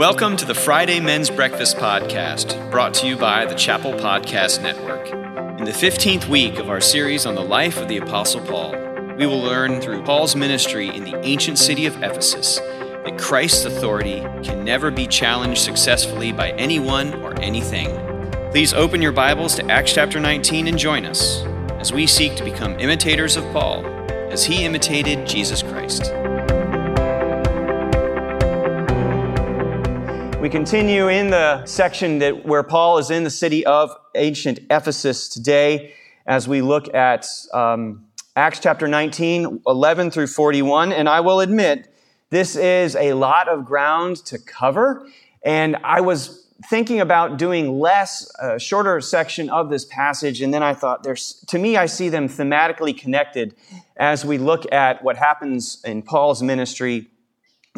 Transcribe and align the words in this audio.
Welcome 0.00 0.38
to 0.38 0.46
the 0.46 0.54
Friday 0.54 0.98
Men's 0.98 1.28
Breakfast 1.28 1.76
Podcast, 1.76 2.70
brought 2.70 2.94
to 2.94 3.06
you 3.06 3.18
by 3.18 3.44
the 3.44 3.54
Chapel 3.54 3.92
Podcast 3.92 4.62
Network. 4.62 5.06
In 5.58 5.66
the 5.66 5.72
15th 5.72 6.26
week 6.26 6.58
of 6.58 6.70
our 6.70 6.80
series 6.80 7.26
on 7.26 7.34
the 7.34 7.42
life 7.42 7.76
of 7.76 7.86
the 7.86 7.98
Apostle 7.98 8.40
Paul, 8.40 8.70
we 9.18 9.26
will 9.26 9.42
learn 9.42 9.82
through 9.82 10.02
Paul's 10.04 10.34
ministry 10.34 10.88
in 10.88 11.04
the 11.04 11.22
ancient 11.22 11.58
city 11.58 11.84
of 11.84 12.02
Ephesus 12.02 12.56
that 12.56 13.18
Christ's 13.18 13.66
authority 13.66 14.20
can 14.42 14.64
never 14.64 14.90
be 14.90 15.06
challenged 15.06 15.60
successfully 15.60 16.32
by 16.32 16.52
anyone 16.52 17.12
or 17.22 17.38
anything. 17.38 17.90
Please 18.52 18.72
open 18.72 19.02
your 19.02 19.12
Bibles 19.12 19.54
to 19.56 19.70
Acts 19.70 19.92
chapter 19.92 20.18
19 20.18 20.66
and 20.66 20.78
join 20.78 21.04
us 21.04 21.42
as 21.78 21.92
we 21.92 22.06
seek 22.06 22.36
to 22.36 22.44
become 22.44 22.80
imitators 22.80 23.36
of 23.36 23.44
Paul 23.52 23.84
as 24.32 24.46
he 24.46 24.64
imitated 24.64 25.26
Jesus 25.26 25.62
Christ. 25.62 26.10
We 30.40 30.48
continue 30.48 31.08
in 31.08 31.28
the 31.28 31.66
section 31.66 32.20
that 32.20 32.46
where 32.46 32.62
Paul 32.62 32.96
is 32.96 33.10
in 33.10 33.24
the 33.24 33.30
city 33.30 33.66
of 33.66 33.94
ancient 34.14 34.60
Ephesus 34.70 35.28
today 35.28 35.92
as 36.26 36.48
we 36.48 36.62
look 36.62 36.94
at 36.94 37.26
um, 37.52 38.06
Acts 38.34 38.58
chapter 38.58 38.88
19, 38.88 39.60
11 39.66 40.10
through 40.10 40.28
41. 40.28 40.94
And 40.94 41.10
I 41.10 41.20
will 41.20 41.40
admit, 41.40 41.94
this 42.30 42.56
is 42.56 42.96
a 42.96 43.12
lot 43.12 43.48
of 43.48 43.66
ground 43.66 44.16
to 44.26 44.38
cover. 44.38 45.06
And 45.44 45.76
I 45.84 46.00
was 46.00 46.48
thinking 46.70 47.02
about 47.02 47.36
doing 47.36 47.78
less, 47.78 48.26
a 48.40 48.58
shorter 48.58 48.98
section 49.02 49.50
of 49.50 49.68
this 49.68 49.84
passage. 49.84 50.40
And 50.40 50.54
then 50.54 50.62
I 50.62 50.72
thought, 50.72 51.02
there's, 51.02 51.44
to 51.48 51.58
me, 51.58 51.76
I 51.76 51.84
see 51.84 52.08
them 52.08 52.30
thematically 52.30 52.96
connected 52.96 53.54
as 53.98 54.24
we 54.24 54.38
look 54.38 54.72
at 54.72 55.04
what 55.04 55.18
happens 55.18 55.82
in 55.84 56.00
Paul's 56.00 56.42
ministry 56.42 57.10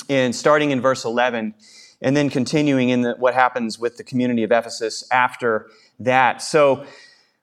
in 0.09 0.33
starting 0.33 0.71
in 0.71 0.81
verse 0.81 1.05
11 1.05 1.55
and 2.03 2.17
then 2.17 2.29
continuing 2.29 2.91
in 2.91 3.03
the, 3.03 3.15
what 3.15 3.33
happens 3.33 3.79
with 3.79 3.97
the 3.97 4.05
community 4.05 4.43
of 4.43 4.51
Ephesus 4.51 5.05
after 5.11 5.69
that. 6.01 6.43
So, 6.43 6.85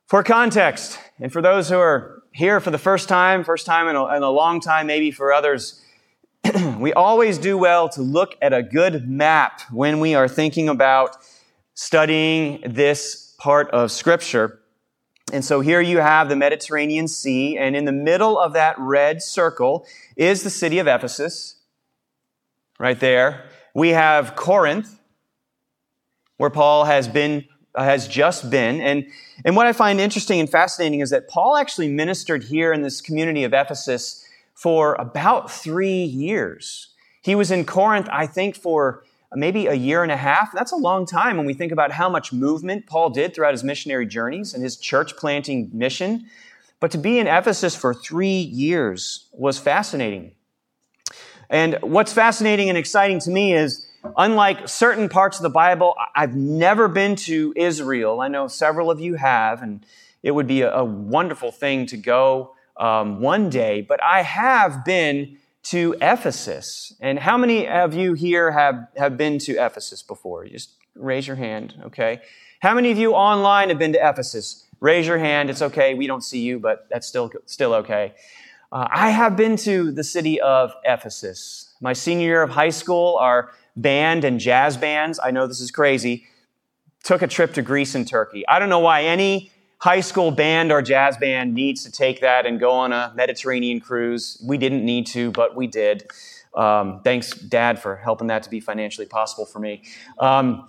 for 0.05 0.23
context, 0.23 0.99
and 1.19 1.31
for 1.31 1.41
those 1.41 1.69
who 1.69 1.77
are 1.77 2.23
here 2.31 2.59
for 2.59 2.71
the 2.71 2.77
first 2.77 3.07
time, 3.07 3.43
first 3.43 3.66
time 3.66 3.88
in 3.88 3.95
a, 3.95 4.16
in 4.16 4.23
a 4.23 4.29
long 4.29 4.59
time, 4.59 4.88
maybe 4.88 5.11
for 5.11 5.31
others, 5.31 5.81
we 6.77 6.93
always 6.93 7.38
do 7.38 7.57
well 7.57 7.88
to 7.89 8.01
look 8.01 8.35
at 8.41 8.51
a 8.51 8.63
good 8.63 9.07
map 9.07 9.61
when 9.71 9.99
we 9.99 10.16
are 10.16 10.27
thinking 10.27 10.67
about 10.67 11.16
studying 11.75 12.61
this 12.66 13.35
part 13.38 13.69
of 13.69 13.91
Scripture. 13.91 14.59
And 15.31 15.45
so 15.45 15.61
here 15.61 15.79
you 15.79 15.99
have 15.99 16.27
the 16.27 16.35
Mediterranean 16.35 17.07
Sea, 17.07 17.55
and 17.57 17.75
in 17.75 17.85
the 17.85 17.91
middle 17.91 18.38
of 18.38 18.53
that 18.53 18.75
red 18.79 19.21
circle 19.21 19.85
is 20.17 20.41
the 20.41 20.49
city 20.49 20.79
of 20.79 20.88
Ephesus, 20.88 21.55
right 22.79 22.99
there 22.99 23.45
we 23.73 23.89
have 23.89 24.36
Corinth, 24.36 25.00
where 26.38 26.50
Paul 26.50 26.86
has 26.86 27.08
been 27.08 27.45
has 27.78 28.08
just 28.08 28.50
been. 28.50 28.81
And, 28.81 29.06
and 29.45 29.56
what 29.56 29.67
I 29.67 29.73
find 29.73 30.00
interesting 30.00 30.39
and 30.39 30.50
fascinating 30.50 31.00
is 31.02 31.12
that 31.12 31.28
Paul 31.28 31.56
actually 31.56 31.88
ministered 31.88 32.44
here 32.44 32.73
in 32.73 32.81
this 32.81 33.02
community 33.02 33.44
of 33.44 33.53
Ephesus 33.53 34.25
for 34.56 34.95
about 34.95 35.52
three 35.52 36.03
years. 36.03 36.90
He 37.22 37.36
was 37.36 37.52
in 37.52 37.66
Corinth, 37.66 38.09
I 38.12 38.25
think, 38.25 38.56
for 38.56 39.03
maybe 39.34 39.67
a 39.67 39.73
year 39.73 40.03
and 40.03 40.12
a 40.12 40.17
half. 40.17 40.52
That's 40.53 40.72
a 40.72 40.78
long 40.78 41.06
time 41.06 41.38
when 41.38 41.45
we 41.45 41.53
think 41.53 41.72
about 41.72 41.92
how 41.92 42.09
much 42.09 42.34
movement 42.34 42.88
Paul 42.88 43.12
did 43.12 43.34
throughout 43.34 43.53
his 43.53 43.64
missionary 43.64 44.08
journeys 44.08 44.53
and 44.53 44.64
his 44.64 44.75
church 44.78 45.16
planting 45.16 45.70
mission. 45.72 46.25
But 46.80 46.92
to 46.92 46.97
be 46.97 47.20
in 47.20 47.28
Ephesus 47.28 47.75
for 47.75 47.94
three 47.94 48.40
years 48.40 49.28
was 49.31 49.59
fascinating. 49.59 50.31
And 51.50 51.78
what's 51.81 52.14
fascinating 52.14 52.69
and 52.69 52.78
exciting 52.78 53.19
to 53.22 53.31
me 53.31 53.53
is, 53.53 53.88
unlike 54.17 54.67
certain 54.67 55.09
parts 55.09 55.38
of 55.38 55.44
the 55.44 55.50
Bible, 55.50 55.95
I've 56.16 56.36
never 56.36 56.88
been 56.88 57.16
to 57.17 57.53
Israel. 57.56 58.22
I 58.22 58.28
know 58.28 58.47
several 58.47 58.91
of 58.91 59.00
you 59.00 59.16
have, 59.16 59.61
and 59.61 59.86
it 60.22 60.31
would 60.31 60.47
be 60.47 60.61
a, 60.61 60.73
a 60.73 60.84
wonderful 60.85 61.51
thing 61.51 61.85
to 61.88 61.97
go 61.97 62.56
um, 62.78 63.19
one 63.19 63.50
day. 63.50 63.81
But 63.81 64.01
I 64.03 64.22
have 64.22 64.85
been 64.85 65.38
to 65.63 65.96
Ephesus. 66.01 66.94
And 67.00 67.19
how 67.19 67.38
many 67.38 67.68
of 67.68 67.94
you 67.94 68.13
here 68.13 68.52
have, 68.52 68.88
have 68.96 69.18
been 69.18 69.40
to 69.40 69.53
Ephesus 69.53 70.02
before? 70.02 70.46
Just 70.46 70.72
raise 70.96 71.28
your 71.28 71.35
hand, 71.35 71.75
okay? 71.85 72.22
How 72.59 72.73
many 72.73 72.91
of 72.91 72.97
you 72.97 73.13
online 73.13 73.69
have 73.69 73.79
been 73.79 73.94
to 73.94 74.09
Ephesus? 74.09 74.66
Raise 74.79 75.07
your 75.07 75.18
hand. 75.18 75.50
It's 75.50 75.62
okay. 75.62 75.94
We 75.94 76.07
don't 76.07 76.23
see 76.23 76.40
you, 76.40 76.59
but 76.59 76.88
that's 76.90 77.07
still, 77.07 77.31
still 77.46 77.73
okay. 77.75 78.13
Uh, 78.72 78.88
I 78.91 79.09
have 79.09 79.35
been 79.35 79.56
to 79.57 79.91
the 79.91 80.03
city 80.03 80.40
of 80.40 80.74
Ephesus. 80.84 81.74
My 81.81 81.94
senior 81.94 82.25
year 82.25 82.41
of 82.44 82.52
high 82.52 82.69
school, 82.69 83.18
our 83.19 83.52
band 83.75 84.24
and 84.24 84.40
jazz 84.40 84.78
bands, 84.78 85.19
I 85.24 85.31
know 85.31 85.47
this 85.47 85.59
is 85.59 85.72
crazy, 85.72 86.25
took 87.03 87.22
a 87.24 87.28
trip 87.28 87.53
to 87.53 87.63
Greece 87.63 87.96
and 87.96 88.08
Turkey. 88.08 88.47
I 88.47 88.59
don't 88.59 88.69
know 88.69 88.79
why 88.79 89.03
any 89.03 89.52
high 89.79 90.02
school 90.02 90.29
band 90.29 90.72
or 90.72 90.81
jazz 90.84 91.18
band 91.18 91.56
needs 91.56 91.84
to 91.85 91.91
take 91.91 92.22
that 92.22 92.46
and 92.46 92.59
go 92.59 92.72
on 92.72 92.94
a 92.94 93.12
Mediterranean 93.16 93.79
cruise. 93.79 94.44
We 94.46 94.58
didn't 94.58 94.85
need 94.85 95.08
to, 95.08 95.31
but 95.31 95.56
we 95.56 95.66
did. 95.66 96.08
Um, 96.56 97.02
thanks, 97.03 97.31
Dad, 97.31 97.81
for 97.81 97.96
helping 97.96 98.28
that 98.28 98.44
to 98.44 98.50
be 98.50 98.59
financially 98.59 99.08
possible 99.08 99.46
for 99.46 99.59
me. 99.59 99.84
Um, 100.19 100.68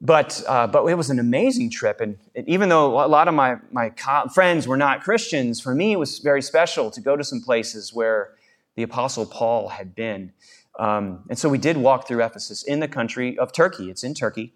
but, 0.00 0.42
uh, 0.46 0.66
but 0.66 0.84
it 0.86 0.94
was 0.94 1.10
an 1.10 1.18
amazing 1.18 1.70
trip. 1.70 2.00
And 2.00 2.16
even 2.46 2.68
though 2.68 3.04
a 3.04 3.08
lot 3.08 3.28
of 3.28 3.34
my, 3.34 3.56
my 3.70 3.90
co- 3.90 4.28
friends 4.28 4.66
were 4.66 4.76
not 4.76 5.02
Christians, 5.02 5.60
for 5.60 5.74
me 5.74 5.92
it 5.92 5.98
was 5.98 6.18
very 6.18 6.42
special 6.42 6.90
to 6.90 7.00
go 7.00 7.16
to 7.16 7.24
some 7.24 7.40
places 7.40 7.92
where 7.92 8.34
the 8.76 8.82
Apostle 8.82 9.26
Paul 9.26 9.68
had 9.68 9.94
been. 9.94 10.32
Um, 10.78 11.24
and 11.28 11.38
so 11.38 11.48
we 11.48 11.58
did 11.58 11.76
walk 11.76 12.08
through 12.08 12.24
Ephesus 12.24 12.62
in 12.64 12.80
the 12.80 12.88
country 12.88 13.38
of 13.38 13.52
Turkey. 13.52 13.90
It's 13.90 14.02
in 14.02 14.14
Turkey. 14.14 14.54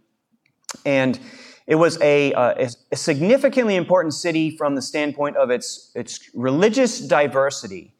And 0.84 1.18
it 1.66 1.76
was 1.76 2.00
a, 2.00 2.32
uh, 2.32 2.68
a 2.90 2.96
significantly 2.96 3.76
important 3.76 4.14
city 4.14 4.56
from 4.56 4.74
the 4.74 4.82
standpoint 4.82 5.36
of 5.36 5.50
its, 5.50 5.92
its 5.94 6.30
religious 6.34 6.98
diversity. 6.98 7.94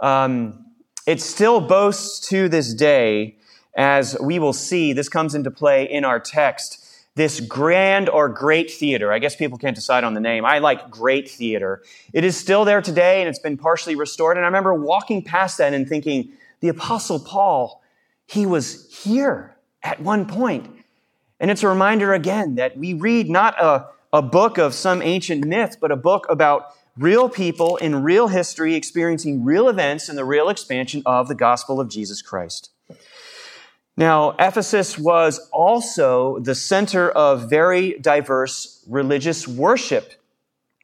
Um, 0.00 0.66
it 1.06 1.20
still 1.20 1.60
boasts 1.60 2.28
to 2.28 2.48
this 2.48 2.72
day 2.72 3.37
as 3.78 4.16
we 4.20 4.40
will 4.40 4.52
see, 4.52 4.92
this 4.92 5.08
comes 5.08 5.36
into 5.36 5.52
play 5.52 5.84
in 5.88 6.04
our 6.04 6.18
text. 6.18 6.84
This 7.14 7.38
grand 7.38 8.08
or 8.08 8.28
great 8.28 8.70
theater, 8.70 9.12
I 9.12 9.20
guess 9.20 9.36
people 9.36 9.56
can't 9.56 9.74
decide 9.74 10.02
on 10.02 10.14
the 10.14 10.20
name. 10.20 10.44
I 10.44 10.58
like 10.58 10.90
great 10.90 11.30
theater. 11.30 11.82
It 12.12 12.24
is 12.24 12.36
still 12.36 12.64
there 12.64 12.82
today 12.82 13.20
and 13.20 13.28
it's 13.28 13.38
been 13.38 13.56
partially 13.56 13.94
restored. 13.94 14.36
And 14.36 14.44
I 14.44 14.48
remember 14.48 14.74
walking 14.74 15.22
past 15.22 15.58
that 15.58 15.72
and 15.72 15.88
thinking, 15.88 16.32
the 16.60 16.68
Apostle 16.68 17.20
Paul, 17.20 17.80
he 18.26 18.46
was 18.46 18.92
here 19.04 19.56
at 19.82 20.00
one 20.00 20.26
point. 20.26 20.68
And 21.38 21.48
it's 21.48 21.62
a 21.62 21.68
reminder 21.68 22.12
again 22.12 22.56
that 22.56 22.76
we 22.76 22.94
read 22.94 23.30
not 23.30 23.60
a, 23.62 23.86
a 24.12 24.22
book 24.22 24.58
of 24.58 24.74
some 24.74 25.02
ancient 25.02 25.44
myth, 25.44 25.76
but 25.80 25.92
a 25.92 25.96
book 25.96 26.26
about 26.28 26.74
real 26.96 27.28
people 27.28 27.76
in 27.76 28.02
real 28.02 28.26
history 28.26 28.74
experiencing 28.74 29.44
real 29.44 29.68
events 29.68 30.08
in 30.08 30.16
the 30.16 30.24
real 30.24 30.48
expansion 30.48 31.02
of 31.06 31.28
the 31.28 31.36
gospel 31.36 31.80
of 31.80 31.88
Jesus 31.88 32.22
Christ. 32.22 32.70
Now, 33.98 34.36
Ephesus 34.38 34.96
was 34.96 35.40
also 35.50 36.38
the 36.38 36.54
center 36.54 37.10
of 37.10 37.50
very 37.50 37.98
diverse 37.98 38.84
religious 38.88 39.48
worship, 39.48 40.12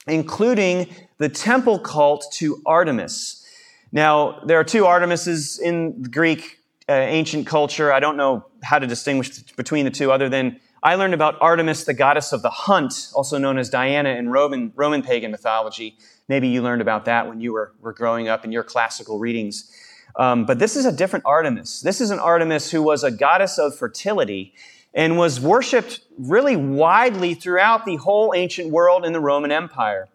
including 0.08 0.92
the 1.18 1.28
temple 1.28 1.78
cult 1.78 2.26
to 2.32 2.60
Artemis. 2.66 3.46
Now, 3.92 4.40
there 4.44 4.58
are 4.58 4.64
two 4.64 4.82
Artemises 4.82 5.60
in 5.60 6.02
Greek 6.02 6.58
uh, 6.88 6.92
ancient 6.92 7.46
culture. 7.46 7.92
I 7.92 8.00
don't 8.00 8.16
know 8.16 8.46
how 8.64 8.80
to 8.80 8.86
distinguish 8.88 9.38
between 9.52 9.84
the 9.84 9.92
two 9.92 10.10
other 10.10 10.28
than 10.28 10.58
I 10.82 10.96
learned 10.96 11.14
about 11.14 11.36
Artemis, 11.40 11.84
the 11.84 11.94
goddess 11.94 12.32
of 12.32 12.42
the 12.42 12.50
hunt, 12.50 13.10
also 13.14 13.38
known 13.38 13.58
as 13.58 13.70
Diana 13.70 14.10
in 14.10 14.28
Roman, 14.28 14.72
Roman 14.74 15.02
pagan 15.02 15.30
mythology. 15.30 15.96
Maybe 16.28 16.48
you 16.48 16.62
learned 16.62 16.82
about 16.82 17.04
that 17.04 17.28
when 17.28 17.40
you 17.40 17.52
were, 17.52 17.74
were 17.80 17.92
growing 17.92 18.26
up 18.26 18.44
in 18.44 18.50
your 18.50 18.64
classical 18.64 19.20
readings. 19.20 19.70
Um, 20.16 20.46
but 20.46 20.58
this 20.58 20.76
is 20.76 20.84
a 20.86 20.92
different 20.92 21.24
Artemis. 21.26 21.80
This 21.80 22.00
is 22.00 22.10
an 22.10 22.18
Artemis 22.18 22.70
who 22.70 22.82
was 22.82 23.02
a 23.02 23.10
goddess 23.10 23.58
of 23.58 23.76
fertility 23.76 24.54
and 24.94 25.18
was 25.18 25.40
worshipped 25.40 26.00
really 26.18 26.56
widely 26.56 27.34
throughout 27.34 27.84
the 27.84 27.96
whole 27.96 28.32
ancient 28.34 28.70
world 28.70 29.04
in 29.04 29.12
the 29.12 29.20
Roman 29.20 29.50
Empire. 29.50 30.08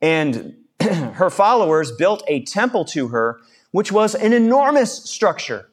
And 0.00 0.56
her 0.80 1.30
followers 1.30 1.92
built 1.92 2.22
a 2.26 2.42
temple 2.44 2.84
to 2.86 3.08
her, 3.08 3.40
which 3.72 3.92
was 3.92 4.14
an 4.14 4.32
enormous 4.32 5.04
structure. 5.04 5.68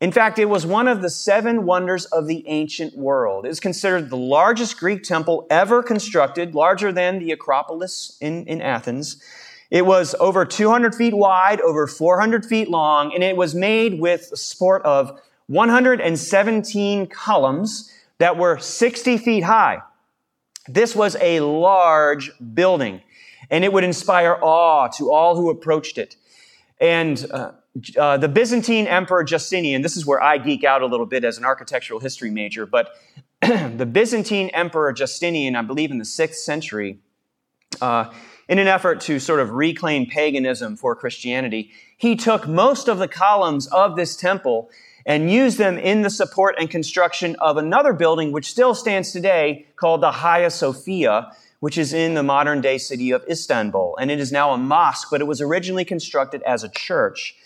In 0.00 0.12
fact, 0.12 0.38
it 0.38 0.46
was 0.46 0.64
one 0.64 0.88
of 0.88 1.02
the 1.02 1.10
seven 1.10 1.66
wonders 1.66 2.06
of 2.06 2.26
the 2.26 2.42
ancient 2.48 2.96
world. 2.96 3.44
It 3.44 3.50
is 3.50 3.60
considered 3.60 4.08
the 4.08 4.16
largest 4.16 4.78
Greek 4.78 5.02
temple 5.02 5.46
ever 5.50 5.82
constructed, 5.82 6.54
larger 6.54 6.90
than 6.90 7.18
the 7.18 7.32
Acropolis 7.32 8.16
in, 8.20 8.46
in 8.46 8.62
Athens. 8.62 9.22
It 9.70 9.86
was 9.86 10.16
over 10.18 10.44
200 10.44 10.94
feet 10.94 11.14
wide, 11.14 11.60
over 11.60 11.86
400 11.86 12.44
feet 12.44 12.68
long, 12.68 13.14
and 13.14 13.22
it 13.22 13.36
was 13.36 13.54
made 13.54 14.00
with 14.00 14.30
a 14.32 14.36
sport 14.36 14.82
of 14.82 15.20
117 15.46 17.06
columns 17.06 17.92
that 18.18 18.36
were 18.36 18.58
60 18.58 19.18
feet 19.18 19.44
high. 19.44 19.78
This 20.68 20.94
was 20.94 21.16
a 21.20 21.40
large 21.40 22.30
building, 22.54 23.00
and 23.48 23.64
it 23.64 23.72
would 23.72 23.84
inspire 23.84 24.38
awe 24.40 24.88
to 24.98 25.10
all 25.10 25.36
who 25.36 25.50
approached 25.50 25.98
it. 25.98 26.16
And 26.80 27.24
uh, 27.30 27.52
uh, 27.96 28.16
the 28.16 28.28
Byzantine 28.28 28.86
Emperor 28.86 29.22
Justinian, 29.22 29.82
this 29.82 29.96
is 29.96 30.04
where 30.04 30.20
I 30.20 30.38
geek 30.38 30.64
out 30.64 30.82
a 30.82 30.86
little 30.86 31.06
bit 31.06 31.24
as 31.24 31.38
an 31.38 31.44
architectural 31.44 32.00
history 32.00 32.30
major, 32.30 32.66
but 32.66 32.94
the 33.40 33.86
Byzantine 33.86 34.48
Emperor 34.50 34.92
Justinian, 34.92 35.54
I 35.56 35.62
believe 35.62 35.90
in 35.90 35.98
the 35.98 36.04
sixth 36.04 36.40
century, 36.40 36.98
uh, 37.80 38.12
in 38.50 38.58
an 38.58 38.66
effort 38.66 39.00
to 39.02 39.20
sort 39.20 39.38
of 39.38 39.52
reclaim 39.52 40.06
paganism 40.06 40.76
for 40.76 40.96
Christianity, 40.96 41.70
he 41.96 42.16
took 42.16 42.48
most 42.48 42.88
of 42.88 42.98
the 42.98 43.06
columns 43.06 43.68
of 43.68 43.94
this 43.94 44.16
temple 44.16 44.68
and 45.06 45.30
used 45.30 45.56
them 45.56 45.78
in 45.78 46.02
the 46.02 46.10
support 46.10 46.56
and 46.58 46.68
construction 46.68 47.36
of 47.38 47.56
another 47.56 47.92
building 47.92 48.32
which 48.32 48.50
still 48.50 48.74
stands 48.74 49.12
today 49.12 49.66
called 49.76 50.00
the 50.00 50.10
Hagia 50.10 50.50
Sophia, 50.50 51.30
which 51.60 51.78
is 51.78 51.92
in 51.92 52.14
the 52.14 52.24
modern 52.24 52.60
day 52.60 52.76
city 52.76 53.12
of 53.12 53.24
Istanbul. 53.30 53.96
And 54.00 54.10
it 54.10 54.18
is 54.18 54.32
now 54.32 54.50
a 54.50 54.58
mosque, 54.58 55.06
but 55.12 55.20
it 55.20 55.28
was 55.28 55.40
originally 55.40 55.84
constructed 55.84 56.42
as 56.42 56.64
a 56.64 56.68
church 56.68 57.36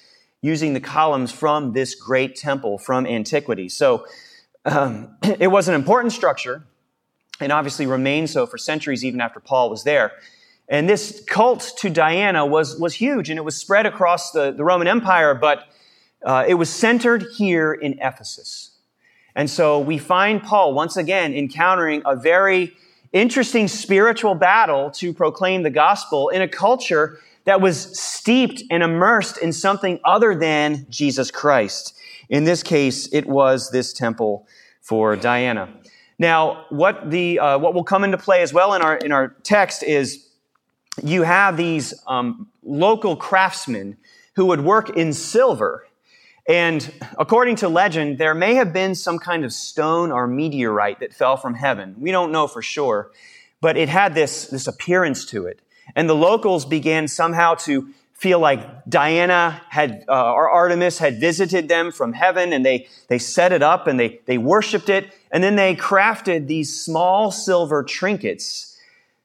using 0.40 0.72
the 0.72 0.80
columns 0.80 1.30
from 1.30 1.74
this 1.74 1.94
great 1.94 2.34
temple 2.34 2.78
from 2.78 3.06
antiquity. 3.06 3.68
So 3.68 4.06
um, 4.64 5.18
it 5.22 5.50
was 5.50 5.68
an 5.68 5.74
important 5.74 6.14
structure 6.14 6.64
and 7.40 7.52
obviously 7.52 7.84
remained 7.84 8.30
so 8.30 8.46
for 8.46 8.56
centuries 8.56 9.04
even 9.04 9.20
after 9.20 9.38
Paul 9.38 9.68
was 9.68 9.84
there. 9.84 10.12
And 10.68 10.88
this 10.88 11.22
cult 11.26 11.72
to 11.78 11.90
Diana 11.90 12.46
was, 12.46 12.78
was 12.78 12.94
huge 12.94 13.30
and 13.30 13.38
it 13.38 13.42
was 13.42 13.56
spread 13.56 13.86
across 13.86 14.32
the, 14.32 14.50
the 14.50 14.64
Roman 14.64 14.88
Empire, 14.88 15.34
but 15.34 15.68
uh, 16.24 16.44
it 16.48 16.54
was 16.54 16.70
centered 16.70 17.26
here 17.36 17.72
in 17.72 17.98
Ephesus. 18.00 18.70
And 19.36 19.50
so 19.50 19.78
we 19.80 19.98
find 19.98 20.42
Paul 20.42 20.74
once 20.74 20.96
again 20.96 21.34
encountering 21.34 22.02
a 22.06 22.16
very 22.16 22.72
interesting 23.12 23.68
spiritual 23.68 24.34
battle 24.34 24.90
to 24.92 25.12
proclaim 25.12 25.62
the 25.62 25.70
gospel 25.70 26.28
in 26.30 26.40
a 26.40 26.48
culture 26.48 27.20
that 27.44 27.60
was 27.60 27.98
steeped 27.98 28.62
and 28.70 28.82
immersed 28.82 29.38
in 29.38 29.52
something 29.52 30.00
other 30.04 30.34
than 30.34 30.86
Jesus 30.88 31.30
Christ. 31.30 31.94
In 32.30 32.44
this 32.44 32.62
case, 32.62 33.06
it 33.12 33.26
was 33.26 33.70
this 33.70 33.92
temple 33.92 34.46
for 34.80 35.14
Diana. 35.14 35.68
Now, 36.18 36.64
what 36.70 37.10
the 37.10 37.38
uh, 37.38 37.58
what 37.58 37.74
will 37.74 37.84
come 37.84 38.04
into 38.04 38.18
play 38.18 38.42
as 38.42 38.52
well 38.52 38.74
in 38.74 38.82
our 38.82 38.96
in 38.96 39.12
our 39.12 39.28
text 39.42 39.82
is 39.82 40.23
you 41.02 41.22
have 41.22 41.56
these 41.56 41.94
um, 42.06 42.48
local 42.62 43.16
craftsmen 43.16 43.96
who 44.36 44.46
would 44.46 44.60
work 44.60 44.90
in 44.90 45.12
silver 45.12 45.86
and 46.46 46.92
according 47.18 47.56
to 47.56 47.68
legend, 47.68 48.18
there 48.18 48.34
may 48.34 48.54
have 48.56 48.72
been 48.72 48.94
some 48.94 49.18
kind 49.18 49.44
of 49.44 49.52
stone 49.52 50.12
or 50.12 50.26
meteorite 50.26 51.00
that 51.00 51.14
fell 51.14 51.36
from 51.36 51.54
heaven. 51.54 51.96
We 51.98 52.10
don't 52.10 52.32
know 52.32 52.46
for 52.46 52.60
sure, 52.60 53.10
but 53.60 53.76
it 53.78 53.88
had 53.88 54.14
this, 54.14 54.46
this 54.48 54.66
appearance 54.66 55.24
to 55.26 55.46
it. 55.46 55.60
And 55.96 56.08
the 56.08 56.14
locals 56.14 56.66
began 56.66 57.08
somehow 57.08 57.54
to 57.54 57.88
feel 58.12 58.38
like 58.38 58.84
Diana 58.86 59.62
had, 59.70 60.04
uh, 60.08 60.32
or 60.32 60.50
Artemis 60.50 60.98
had 60.98 61.18
visited 61.18 61.68
them 61.68 61.90
from 61.90 62.12
heaven 62.12 62.52
and 62.52 62.64
they, 62.64 62.88
they 63.08 63.18
set 63.18 63.52
it 63.52 63.62
up 63.62 63.86
and 63.86 63.98
they, 63.98 64.20
they 64.26 64.38
worshiped 64.38 64.88
it. 64.88 65.12
And 65.30 65.42
then 65.42 65.56
they 65.56 65.74
crafted 65.74 66.46
these 66.46 66.78
small 66.78 67.30
silver 67.30 67.82
trinkets, 67.82 68.73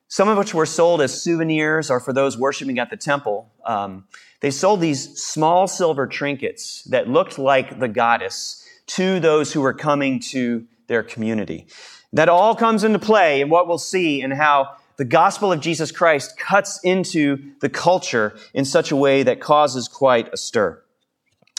some 0.09 0.27
of 0.27 0.37
which 0.37 0.53
were 0.53 0.65
sold 0.65 1.01
as 1.01 1.21
souvenirs 1.21 1.89
or 1.89 1.99
for 1.99 2.11
those 2.11 2.37
worshiping 2.37 2.79
at 2.79 2.89
the 2.89 2.97
temple. 2.97 3.49
Um, 3.63 4.05
they 4.41 4.51
sold 4.51 4.81
these 4.81 5.21
small 5.21 5.67
silver 5.67 6.07
trinkets 6.07 6.83
that 6.85 7.07
looked 7.07 7.37
like 7.37 7.79
the 7.79 7.87
goddess 7.87 8.65
to 8.87 9.19
those 9.19 9.53
who 9.53 9.61
were 9.61 9.73
coming 9.73 10.19
to 10.19 10.65
their 10.87 11.03
community. 11.03 11.67
That 12.11 12.27
all 12.27 12.55
comes 12.55 12.83
into 12.83 12.97
play 12.97 13.41
in 13.41 13.49
what 13.49 13.67
we'll 13.67 13.77
see 13.77 14.21
and 14.21 14.33
how 14.33 14.77
the 14.97 15.05
gospel 15.05 15.51
of 15.51 15.59
Jesus 15.59 15.91
Christ 15.91 16.37
cuts 16.39 16.79
into 16.83 17.53
the 17.61 17.69
culture 17.69 18.35
in 18.53 18.65
such 18.65 18.91
a 18.91 18.95
way 18.95 19.21
that 19.21 19.39
causes 19.39 19.87
quite 19.87 20.33
a 20.33 20.37
stir. 20.37 20.81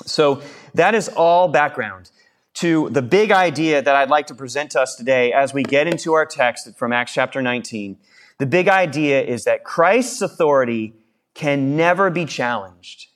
So 0.07 0.43
that 0.75 0.97
is 0.97 1.09
all 1.09 1.47
background 1.49 2.11
to 2.55 2.91
the 2.91 3.01
big 3.01 3.31
idea 3.31 3.81
that 3.81 3.95
I'd 3.95 4.11
like 4.11 4.27
to 4.27 4.35
present 4.35 4.73
to 4.73 4.81
us 4.81 4.97
today 4.97 5.33
as 5.33 5.55
we 5.55 5.63
get 5.63 5.87
into 5.87 6.15
our 6.15 6.27
text 6.27 6.69
from 6.77 6.93
Acts 6.93 7.15
chapter 7.15 7.41
19. 7.41 7.97
The 8.41 8.47
big 8.47 8.69
idea 8.69 9.21
is 9.21 9.45
that 9.45 9.65
Christ's 9.65 10.23
authority 10.23 10.95
can 11.35 11.77
never 11.77 12.09
be 12.09 12.25
challenged. 12.25 13.09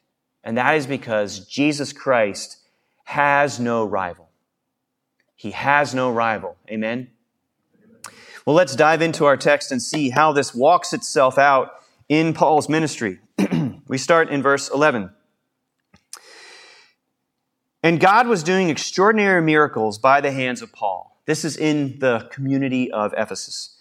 And 0.45 0.59
that 0.59 0.75
is 0.75 0.87
because 0.87 1.47
Jesus 1.47 1.95
Christ 1.95 2.59
has 3.05 3.59
no 3.59 3.87
rival. 3.87 4.29
He 5.35 5.53
has 5.53 5.95
no 5.95 6.13
rival. 6.13 6.59
Amen? 6.71 7.09
Well, 8.45 8.55
let's 8.55 8.77
dive 8.77 9.01
into 9.01 9.25
our 9.25 9.39
text 9.39 9.73
and 9.73 9.81
see 9.81 10.11
how 10.11 10.35
this 10.35 10.55
walks 10.55 10.93
itself 10.93 11.39
out 11.39 11.71
in 12.11 12.35
Paul's 12.35 12.69
ministry. 12.69 13.19
we 13.89 13.97
start 13.97 14.29
in 14.29 14.43
verse 14.43 14.69
11. 14.69 15.09
And 17.83 17.99
God 17.99 18.27
was 18.27 18.43
doing 18.43 18.69
extraordinary 18.69 19.41
miracles 19.41 19.97
by 19.97 20.21
the 20.21 20.33
hands 20.33 20.61
of 20.61 20.71
Paul. 20.71 21.19
This 21.25 21.47
is 21.47 21.57
in 21.57 21.99
the 22.01 22.29
community 22.31 22.93
of 22.93 23.15
Ephesus. 23.17 23.75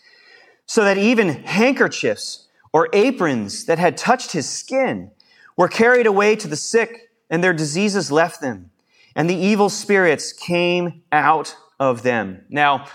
So 0.66 0.84
that 0.84 0.98
even 0.98 1.30
handkerchiefs 1.30 2.48
or 2.72 2.90
aprons 2.94 3.66
that 3.66 3.80
had 3.80 3.98
touched 3.98 4.32
his 4.32 4.50
skin 4.50 5.12
were 5.56 5.68
carried 5.68 6.08
away 6.08 6.36
to 6.38 6.48
the 6.48 6.56
sick, 6.56 7.12
and 7.30 7.44
their 7.44 7.54
diseases 7.54 8.12
left 8.12 8.42
them, 8.42 8.72
and 9.16 9.30
the 9.30 9.36
evil 9.36 9.70
spirits 9.70 10.34
came 10.34 11.04
out 11.12 11.56
of 11.80 12.02
them. 12.02 12.46
Now, 12.50 12.88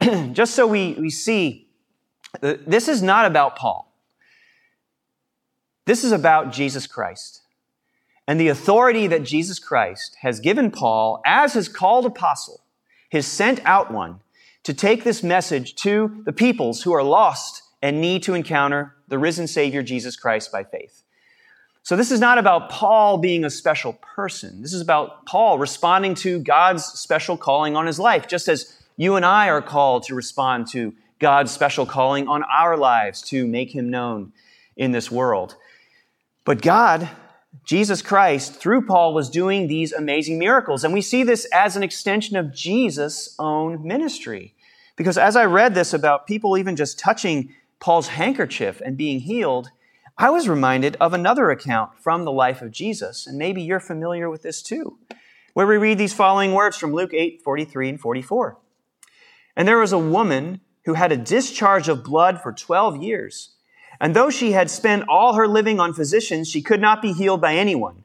just 0.32 0.54
so 0.54 0.66
we, 0.66 0.94
we 0.94 1.10
see, 1.10 1.68
uh, 2.42 2.54
this 2.66 2.86
is 2.86 3.02
not 3.02 3.24
about 3.24 3.56
Paul. 3.56 3.92
This 5.86 6.04
is 6.04 6.12
about 6.12 6.52
Jesus 6.52 6.86
Christ 6.86 7.42
and 8.26 8.40
the 8.40 8.48
authority 8.48 9.06
that 9.06 9.22
Jesus 9.22 9.58
Christ 9.58 10.16
has 10.20 10.40
given 10.40 10.70
Paul 10.70 11.22
as 11.24 11.52
his 11.54 11.68
called 11.68 12.06
apostle, 12.06 12.62
his 13.08 13.26
sent 13.26 13.60
out 13.64 13.92
one, 13.92 14.20
to 14.66 14.74
take 14.74 15.04
this 15.04 15.22
message 15.22 15.76
to 15.76 16.24
the 16.24 16.32
peoples 16.32 16.82
who 16.82 16.92
are 16.92 17.04
lost 17.04 17.62
and 17.80 18.00
need 18.00 18.24
to 18.24 18.34
encounter 18.34 18.96
the 19.06 19.16
risen 19.16 19.46
Savior 19.46 19.80
Jesus 19.80 20.16
Christ 20.16 20.50
by 20.50 20.64
faith. 20.64 21.04
So 21.84 21.94
this 21.94 22.10
is 22.10 22.18
not 22.18 22.36
about 22.36 22.68
Paul 22.68 23.18
being 23.18 23.44
a 23.44 23.50
special 23.50 23.92
person. 23.92 24.62
This 24.62 24.72
is 24.72 24.80
about 24.80 25.24
Paul 25.24 25.56
responding 25.56 26.16
to 26.16 26.40
God's 26.40 26.84
special 26.84 27.36
calling 27.36 27.76
on 27.76 27.86
his 27.86 28.00
life, 28.00 28.26
just 28.26 28.48
as 28.48 28.76
you 28.96 29.14
and 29.14 29.24
I 29.24 29.50
are 29.50 29.62
called 29.62 30.02
to 30.06 30.16
respond 30.16 30.66
to 30.72 30.92
God's 31.20 31.52
special 31.52 31.86
calling 31.86 32.26
on 32.26 32.42
our 32.42 32.76
lives 32.76 33.22
to 33.28 33.46
make 33.46 33.72
him 33.72 33.88
known 33.88 34.32
in 34.76 34.90
this 34.90 35.12
world. 35.12 35.54
But 36.44 36.60
God, 36.60 37.08
Jesus 37.64 38.02
Christ, 38.02 38.54
through 38.54 38.84
Paul, 38.86 39.14
was 39.14 39.30
doing 39.30 39.68
these 39.68 39.92
amazing 39.92 40.40
miracles. 40.40 40.82
And 40.82 40.92
we 40.92 41.02
see 41.02 41.22
this 41.22 41.44
as 41.52 41.76
an 41.76 41.84
extension 41.84 42.36
of 42.36 42.52
Jesus' 42.52 43.36
own 43.38 43.86
ministry. 43.86 44.54
Because 44.96 45.18
as 45.18 45.36
I 45.36 45.44
read 45.44 45.74
this 45.74 45.92
about 45.92 46.26
people 46.26 46.56
even 46.56 46.74
just 46.74 46.98
touching 46.98 47.54
Paul's 47.78 48.08
handkerchief 48.08 48.80
and 48.80 48.96
being 48.96 49.20
healed, 49.20 49.70
I 50.18 50.30
was 50.30 50.48
reminded 50.48 50.96
of 50.98 51.12
another 51.12 51.50
account 51.50 51.98
from 51.98 52.24
the 52.24 52.32
life 52.32 52.62
of 52.62 52.70
Jesus, 52.70 53.26
and 53.26 53.36
maybe 53.36 53.62
you're 53.62 53.80
familiar 53.80 54.30
with 54.30 54.42
this 54.42 54.62
too, 54.62 54.98
where 55.52 55.66
we 55.66 55.76
read 55.76 55.98
these 55.98 56.14
following 56.14 56.54
words 56.54 56.78
from 56.78 56.94
Luke 56.94 57.12
8 57.12 57.42
43 57.42 57.90
and 57.90 58.00
44. 58.00 58.56
And 59.54 59.68
there 59.68 59.78
was 59.78 59.92
a 59.92 59.98
woman 59.98 60.60
who 60.86 60.94
had 60.94 61.12
a 61.12 61.16
discharge 61.16 61.88
of 61.88 62.04
blood 62.04 62.40
for 62.40 62.52
12 62.52 63.02
years. 63.02 63.50
And 64.00 64.14
though 64.14 64.30
she 64.30 64.52
had 64.52 64.70
spent 64.70 65.08
all 65.08 65.34
her 65.34 65.48
living 65.48 65.80
on 65.80 65.92
physicians, 65.92 66.48
she 66.48 66.62
could 66.62 66.80
not 66.80 67.02
be 67.02 67.12
healed 67.12 67.40
by 67.40 67.54
anyone. 67.54 68.04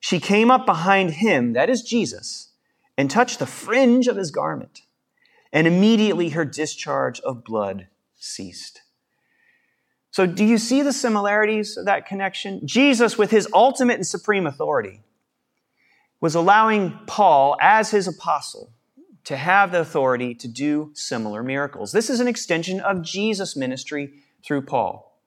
She 0.00 0.20
came 0.20 0.50
up 0.50 0.64
behind 0.64 1.12
him, 1.12 1.52
that 1.52 1.70
is 1.70 1.82
Jesus, 1.82 2.50
and 2.96 3.10
touched 3.10 3.38
the 3.38 3.46
fringe 3.46 4.08
of 4.08 4.16
his 4.16 4.30
garment. 4.30 4.82
And 5.52 5.66
immediately 5.66 6.30
her 6.30 6.44
discharge 6.44 7.20
of 7.20 7.44
blood 7.44 7.88
ceased. 8.16 8.82
So, 10.10 10.26
do 10.26 10.44
you 10.44 10.58
see 10.58 10.82
the 10.82 10.92
similarities 10.92 11.76
of 11.76 11.86
that 11.86 12.06
connection? 12.06 12.66
Jesus, 12.66 13.16
with 13.16 13.30
his 13.30 13.48
ultimate 13.54 13.96
and 13.96 14.06
supreme 14.06 14.46
authority, 14.46 15.00
was 16.20 16.34
allowing 16.34 16.98
Paul, 17.06 17.56
as 17.60 17.90
his 17.90 18.06
apostle, 18.06 18.72
to 19.24 19.36
have 19.36 19.72
the 19.72 19.80
authority 19.80 20.34
to 20.34 20.48
do 20.48 20.90
similar 20.94 21.42
miracles. 21.42 21.92
This 21.92 22.10
is 22.10 22.20
an 22.20 22.28
extension 22.28 22.80
of 22.80 23.02
Jesus' 23.02 23.56
ministry 23.56 24.12
through 24.44 24.62
Paul. 24.62 25.18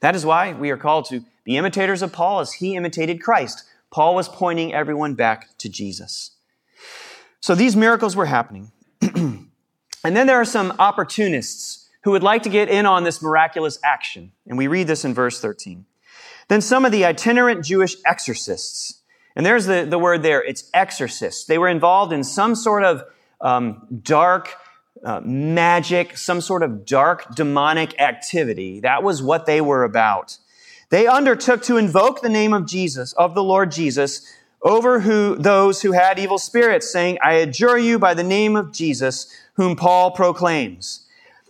That 0.00 0.16
is 0.16 0.24
why 0.26 0.52
we 0.52 0.70
are 0.70 0.76
called 0.76 1.06
to 1.06 1.24
be 1.44 1.56
imitators 1.56 2.02
of 2.02 2.12
Paul 2.12 2.40
as 2.40 2.54
he 2.54 2.76
imitated 2.76 3.22
Christ. 3.22 3.64
Paul 3.90 4.14
was 4.14 4.28
pointing 4.28 4.74
everyone 4.74 5.14
back 5.14 5.56
to 5.58 5.68
Jesus. 5.68 6.32
So 7.40 7.54
these 7.54 7.76
miracles 7.76 8.16
were 8.16 8.26
happening. 8.26 8.72
And 9.12 10.16
then 10.16 10.26
there 10.26 10.40
are 10.40 10.44
some 10.44 10.74
opportunists 10.78 11.88
who 12.02 12.10
would 12.10 12.22
like 12.22 12.42
to 12.42 12.48
get 12.48 12.68
in 12.68 12.86
on 12.86 13.04
this 13.04 13.22
miraculous 13.22 13.78
action. 13.82 14.32
And 14.46 14.58
we 14.58 14.66
read 14.66 14.86
this 14.86 15.04
in 15.04 15.14
verse 15.14 15.40
13. 15.40 15.86
Then 16.48 16.60
some 16.60 16.84
of 16.84 16.92
the 16.92 17.04
itinerant 17.04 17.64
Jewish 17.64 17.96
exorcists, 18.04 19.00
and 19.34 19.44
there's 19.44 19.66
the, 19.66 19.86
the 19.88 19.98
word 19.98 20.22
there, 20.22 20.42
it's 20.42 20.70
exorcists. 20.74 21.46
They 21.46 21.58
were 21.58 21.68
involved 21.68 22.12
in 22.12 22.22
some 22.22 22.54
sort 22.54 22.84
of 22.84 23.04
um, 23.40 23.86
dark 24.02 24.54
uh, 25.04 25.20
magic, 25.20 26.16
some 26.16 26.40
sort 26.40 26.62
of 26.62 26.86
dark 26.86 27.34
demonic 27.34 27.98
activity. 28.00 28.80
That 28.80 29.02
was 29.02 29.22
what 29.22 29.46
they 29.46 29.60
were 29.60 29.84
about. 29.84 30.38
they 30.90 31.06
undertook 31.06 31.62
to 31.64 31.76
invoke 31.76 32.20
the 32.20 32.28
name 32.28 32.52
of 32.52 32.66
Jesus, 32.66 33.12
of 33.14 33.34
the 33.34 33.42
Lord 33.42 33.72
Jesus, 33.72 34.30
over 34.64 35.00
who, 35.00 35.36
those 35.36 35.82
who 35.82 35.92
had 35.92 36.18
evil 36.18 36.38
spirits, 36.38 36.90
saying, 36.90 37.18
I 37.22 37.34
adjure 37.34 37.76
you 37.76 37.98
by 37.98 38.14
the 38.14 38.24
name 38.24 38.56
of 38.56 38.72
Jesus, 38.72 39.30
whom 39.54 39.76
Paul 39.76 40.10
proclaims. 40.10 41.06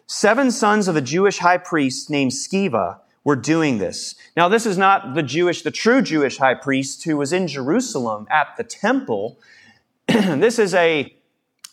Seven 0.06 0.50
sons 0.50 0.88
of 0.88 0.96
a 0.96 1.00
Jewish 1.00 1.38
high 1.38 1.58
priest 1.58 2.10
named 2.10 2.32
Sceva 2.32 2.98
were 3.22 3.36
doing 3.36 3.78
this. 3.78 4.16
Now, 4.36 4.48
this 4.48 4.66
is 4.66 4.76
not 4.76 5.14
the 5.14 5.22
Jewish, 5.22 5.62
the 5.62 5.70
true 5.70 6.02
Jewish 6.02 6.36
high 6.38 6.54
priest 6.54 7.04
who 7.04 7.16
was 7.16 7.32
in 7.32 7.46
Jerusalem 7.46 8.26
at 8.30 8.48
the 8.58 8.64
temple. 8.64 9.38
this 10.06 10.58
is 10.58 10.74
a, 10.74 11.14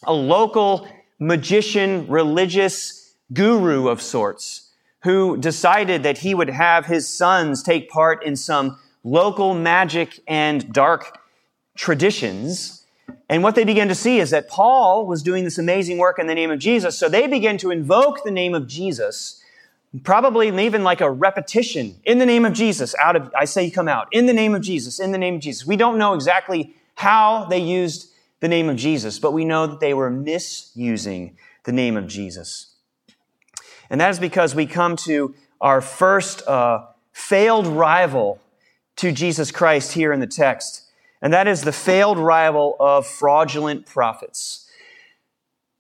a 0.04 0.14
local 0.14 0.88
magician, 1.20 2.08
religious 2.08 3.14
guru 3.34 3.88
of 3.88 4.02
sorts 4.02 4.70
who 5.04 5.36
decided 5.38 6.04
that 6.04 6.20
he 6.20 6.36
would 6.36 6.50
have 6.50 6.86
his 6.86 7.08
sons 7.08 7.64
take 7.64 7.90
part 7.90 8.24
in 8.24 8.36
some 8.36 8.78
local 9.04 9.54
magic 9.54 10.20
and 10.28 10.72
dark 10.72 11.18
traditions. 11.76 12.86
And 13.30 13.44
what 13.44 13.56
they 13.56 13.64
began 13.64 13.88
to 13.88 13.96
see 13.96 14.20
is 14.20 14.30
that 14.32 14.48
Paul 14.48 15.06
was 15.06 15.24
doing 15.24 15.44
this 15.44 15.58
amazing 15.58 15.98
work 15.98 16.20
in 16.20 16.28
the 16.28 16.36
name 16.36 16.52
of 16.52 16.60
Jesus. 16.60 16.98
So 16.98 17.10
they 17.10 17.28
began 17.28 17.58
to 17.60 17.72
invoke 17.72 18.24
the 18.24 18.32
name 18.32 18.54
of 18.54 18.68
Jesus, 18.68 19.42
probably 20.04 20.48
even 20.48 20.84
like 20.84 21.02
a 21.02 21.10
repetition 21.10 21.96
in 22.04 22.18
the 22.18 22.26
name 22.26 22.46
of 22.46 22.54
Jesus. 22.54 22.96
Out 23.02 23.16
of, 23.16 23.32
I 23.38 23.46
say, 23.46 23.70
come 23.70 23.88
out 23.88 24.08
in 24.12 24.26
the 24.26 24.34
name 24.34 24.54
of 24.54 24.62
Jesus, 24.62 25.00
in 25.00 25.12
the 25.12 25.18
name 25.18 25.36
of 25.36 25.42
Jesus. 25.42 25.66
We 25.66 25.78
don't 25.78 25.98
know 25.98 26.14
exactly 26.14 26.76
how 26.96 27.46
they 27.46 27.60
used 27.60 28.12
the 28.42 28.48
name 28.48 28.70
of 28.70 28.76
Jesus, 28.76 29.20
but 29.20 29.32
we 29.32 29.46
know 29.46 29.68
that 29.68 29.80
they 29.80 29.94
were 29.94 30.10
misusing 30.10 31.38
the 31.64 31.72
name 31.72 31.96
of 31.96 32.08
Jesus. 32.08 32.76
And 33.90 34.02
that 34.02 34.10
is 34.10 34.20
because 34.20 34.56
we 34.56 34.66
come 34.66 34.96
to 34.98 35.36
our 35.60 35.82
first 35.82 36.48
uh, 36.48 36.86
failed 37.12 37.68
rival 37.68 38.40
to 38.98 39.12
Jesus 39.12 39.52
Christ 39.52 39.94
here 39.94 40.12
in 40.12 40.20
the 40.20 40.28
text. 40.28 40.91
And 41.22 41.34
that 41.34 41.48
is 41.48 41.62
the 41.62 41.72
failed 41.72 42.18
rival 42.18 42.76
of 42.80 43.06
fraudulent 43.06 43.86
prophets. 43.86 44.70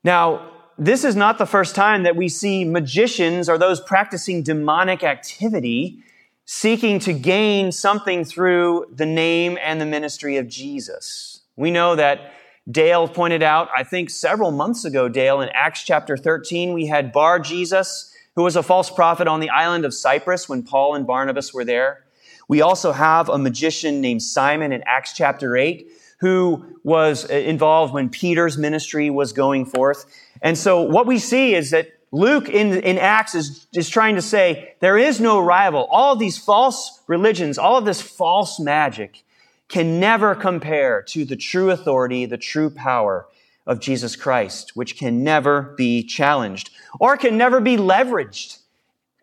Now, 0.03 0.51
this 0.77 1.03
is 1.03 1.15
not 1.15 1.37
the 1.37 1.45
first 1.45 1.75
time 1.75 2.03
that 2.03 2.15
we 2.15 2.29
see 2.29 2.63
magicians 2.63 3.49
or 3.49 3.57
those 3.57 3.79
practicing 3.81 4.43
demonic 4.43 5.03
activity 5.03 6.03
seeking 6.45 6.99
to 6.99 7.13
gain 7.13 7.71
something 7.71 8.25
through 8.25 8.85
the 8.93 9.05
name 9.05 9.57
and 9.61 9.79
the 9.79 9.85
ministry 9.85 10.37
of 10.37 10.47
Jesus. 10.47 11.41
We 11.55 11.71
know 11.71 11.95
that 11.95 12.33
Dale 12.69 13.07
pointed 13.07 13.41
out, 13.41 13.69
I 13.75 13.83
think 13.83 14.09
several 14.09 14.51
months 14.51 14.85
ago, 14.85 15.07
Dale, 15.07 15.41
in 15.41 15.49
Acts 15.53 15.83
chapter 15.83 16.17
13, 16.17 16.73
we 16.73 16.87
had 16.87 17.11
Bar 17.11 17.39
Jesus, 17.39 18.13
who 18.35 18.43
was 18.43 18.55
a 18.55 18.63
false 18.63 18.89
prophet 18.89 19.27
on 19.27 19.39
the 19.39 19.49
island 19.49 19.85
of 19.85 19.93
Cyprus 19.93 20.49
when 20.49 20.63
Paul 20.63 20.95
and 20.95 21.07
Barnabas 21.07 21.53
were 21.53 21.65
there. 21.65 22.03
We 22.51 22.59
also 22.59 22.91
have 22.91 23.29
a 23.29 23.37
magician 23.37 24.01
named 24.01 24.21
Simon 24.21 24.73
in 24.73 24.83
Acts 24.85 25.13
chapter 25.13 25.55
8, 25.55 25.89
who 26.19 26.65
was 26.83 27.23
uh, 27.31 27.33
involved 27.33 27.93
when 27.93 28.09
Peter's 28.09 28.57
ministry 28.57 29.09
was 29.09 29.31
going 29.31 29.65
forth. 29.65 30.03
And 30.41 30.57
so 30.57 30.81
what 30.81 31.07
we 31.07 31.17
see 31.17 31.55
is 31.55 31.69
that 31.69 31.87
Luke 32.11 32.49
in, 32.49 32.73
in 32.73 32.97
Acts 32.97 33.35
is, 33.35 33.67
is 33.73 33.87
trying 33.87 34.15
to 34.15 34.21
say 34.21 34.75
there 34.81 34.97
is 34.97 35.21
no 35.21 35.39
rival. 35.39 35.87
All 35.89 36.11
of 36.11 36.19
these 36.19 36.37
false 36.37 36.99
religions, 37.07 37.57
all 37.57 37.77
of 37.77 37.85
this 37.85 38.01
false 38.01 38.59
magic 38.59 39.23
can 39.69 40.01
never 40.01 40.35
compare 40.35 41.03
to 41.03 41.23
the 41.23 41.37
true 41.37 41.69
authority, 41.69 42.25
the 42.25 42.37
true 42.37 42.69
power 42.69 43.27
of 43.65 43.79
Jesus 43.79 44.17
Christ, 44.17 44.75
which 44.75 44.97
can 44.97 45.23
never 45.23 45.73
be 45.77 46.03
challenged 46.03 46.69
or 46.99 47.15
can 47.15 47.37
never 47.37 47.61
be 47.61 47.77
leveraged, 47.77 48.59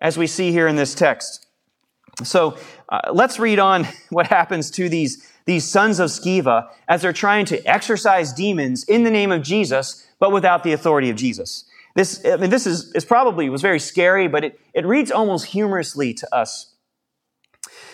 as 0.01 0.17
we 0.17 0.27
see 0.27 0.51
here 0.51 0.67
in 0.67 0.77
this 0.77 0.95
text. 0.95 1.45
So 2.25 2.59
uh, 2.89 3.01
let's 3.13 3.39
read 3.39 3.59
on 3.59 3.87
what 4.11 4.27
happens 4.27 4.71
to 4.73 4.89
these, 4.89 5.27
these 5.45 5.69
sons 5.69 6.01
of 6.01 6.11
Sceva 6.11 6.69
as 6.89 7.03
they're 7.03 7.13
trying 7.13 7.47
to 7.47 7.65
exorcise 7.65 8.33
demons 8.33 8.85
in 8.85 9.05
the 9.05 9.11
name 9.11 9.33
of 9.33 9.43
Jesus, 9.43 10.07
but 10.19 10.33
without 10.33 10.65
the 10.65 10.73
authority 10.73 11.11
of 11.11 11.17
Jesus. 11.17 11.65
This, 11.95 12.25
I 12.25 12.37
mean, 12.37 12.51
this 12.51 12.67
is, 12.67 12.93
is 12.95 13.05
probably 13.05 13.49
was 13.49 13.63
very 13.63 13.81
scary, 13.81 14.29
but 14.29 14.45
it, 14.45 14.61
it 14.75 14.87
reads 14.87 15.11
almost 15.11 15.47
humorously 15.47 16.15
to 16.15 16.35
us. 16.35 16.75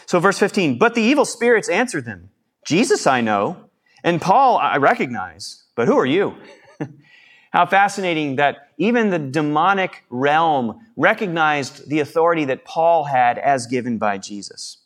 So 0.07 0.21
verse 0.21 0.39
15, 0.39 0.79
but 0.79 0.95
the 0.95 1.03
evil 1.03 1.25
spirits 1.25 1.69
answered 1.69 2.05
them. 2.05 2.31
Jesus 2.67 3.07
I 3.07 3.21
know, 3.21 3.71
and 4.03 4.21
Paul 4.21 4.59
I 4.59 4.77
recognize, 4.77 5.65
but 5.75 5.89
who 5.89 5.99
are 5.99 6.07
you? 6.07 6.37
How 7.55 7.67
fascinating 7.67 8.35
that 8.37 8.71
even 8.79 9.11
the 9.11 9.19
demonic 9.21 10.03
realm 10.11 10.81
recognized 10.97 11.89
the 11.89 12.01
authority 12.01 12.47
that 12.47 12.65
Paul 12.65 13.05
had 13.05 13.39
as 13.39 13.69
given 13.69 13.97
by 13.97 14.19
Jesus. 14.19 14.79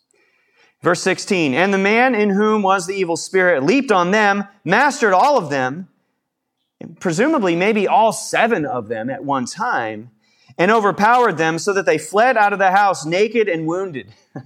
Verse 0.83 1.03
16, 1.03 1.55
and 1.55 1.73
the 1.73 1.79
man 1.79 2.15
in 2.15 2.29
whom 2.29 2.63
was 2.63 2.87
the 2.87 2.95
evil 2.95 3.17
spirit 3.17 3.65
leaped 3.65 3.91
on 3.91 4.11
them, 4.11 4.45
mastered 4.67 5.15
all 5.15 5.39
of 5.39 5.49
them, 5.49 5.89
presumably 7.01 7.57
maybe 7.57 7.89
all 7.89 8.13
seven 8.13 8.67
of 8.67 8.89
them 8.89 9.09
at 9.09 9.25
one 9.25 9.47
time, 9.47 10.11
and 10.59 10.71
overpowered 10.71 11.39
them 11.39 11.59
so 11.59 11.73
that 11.73 11.87
they 11.87 11.97
fled 11.97 12.37
out 12.37 12.53
of 12.53 12.59
the 12.59 12.71
house 12.71 13.07
naked 13.07 13.49
and 13.49 13.67
wounded. 13.67 14.13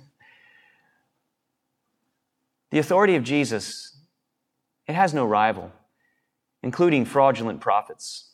The 2.70 2.78
authority 2.78 3.16
of 3.16 3.22
Jesus, 3.22 3.98
it 4.86 4.94
has 4.94 5.12
no 5.12 5.26
rival, 5.26 5.72
including 6.62 7.04
fraudulent 7.04 7.60
prophets. 7.60 8.30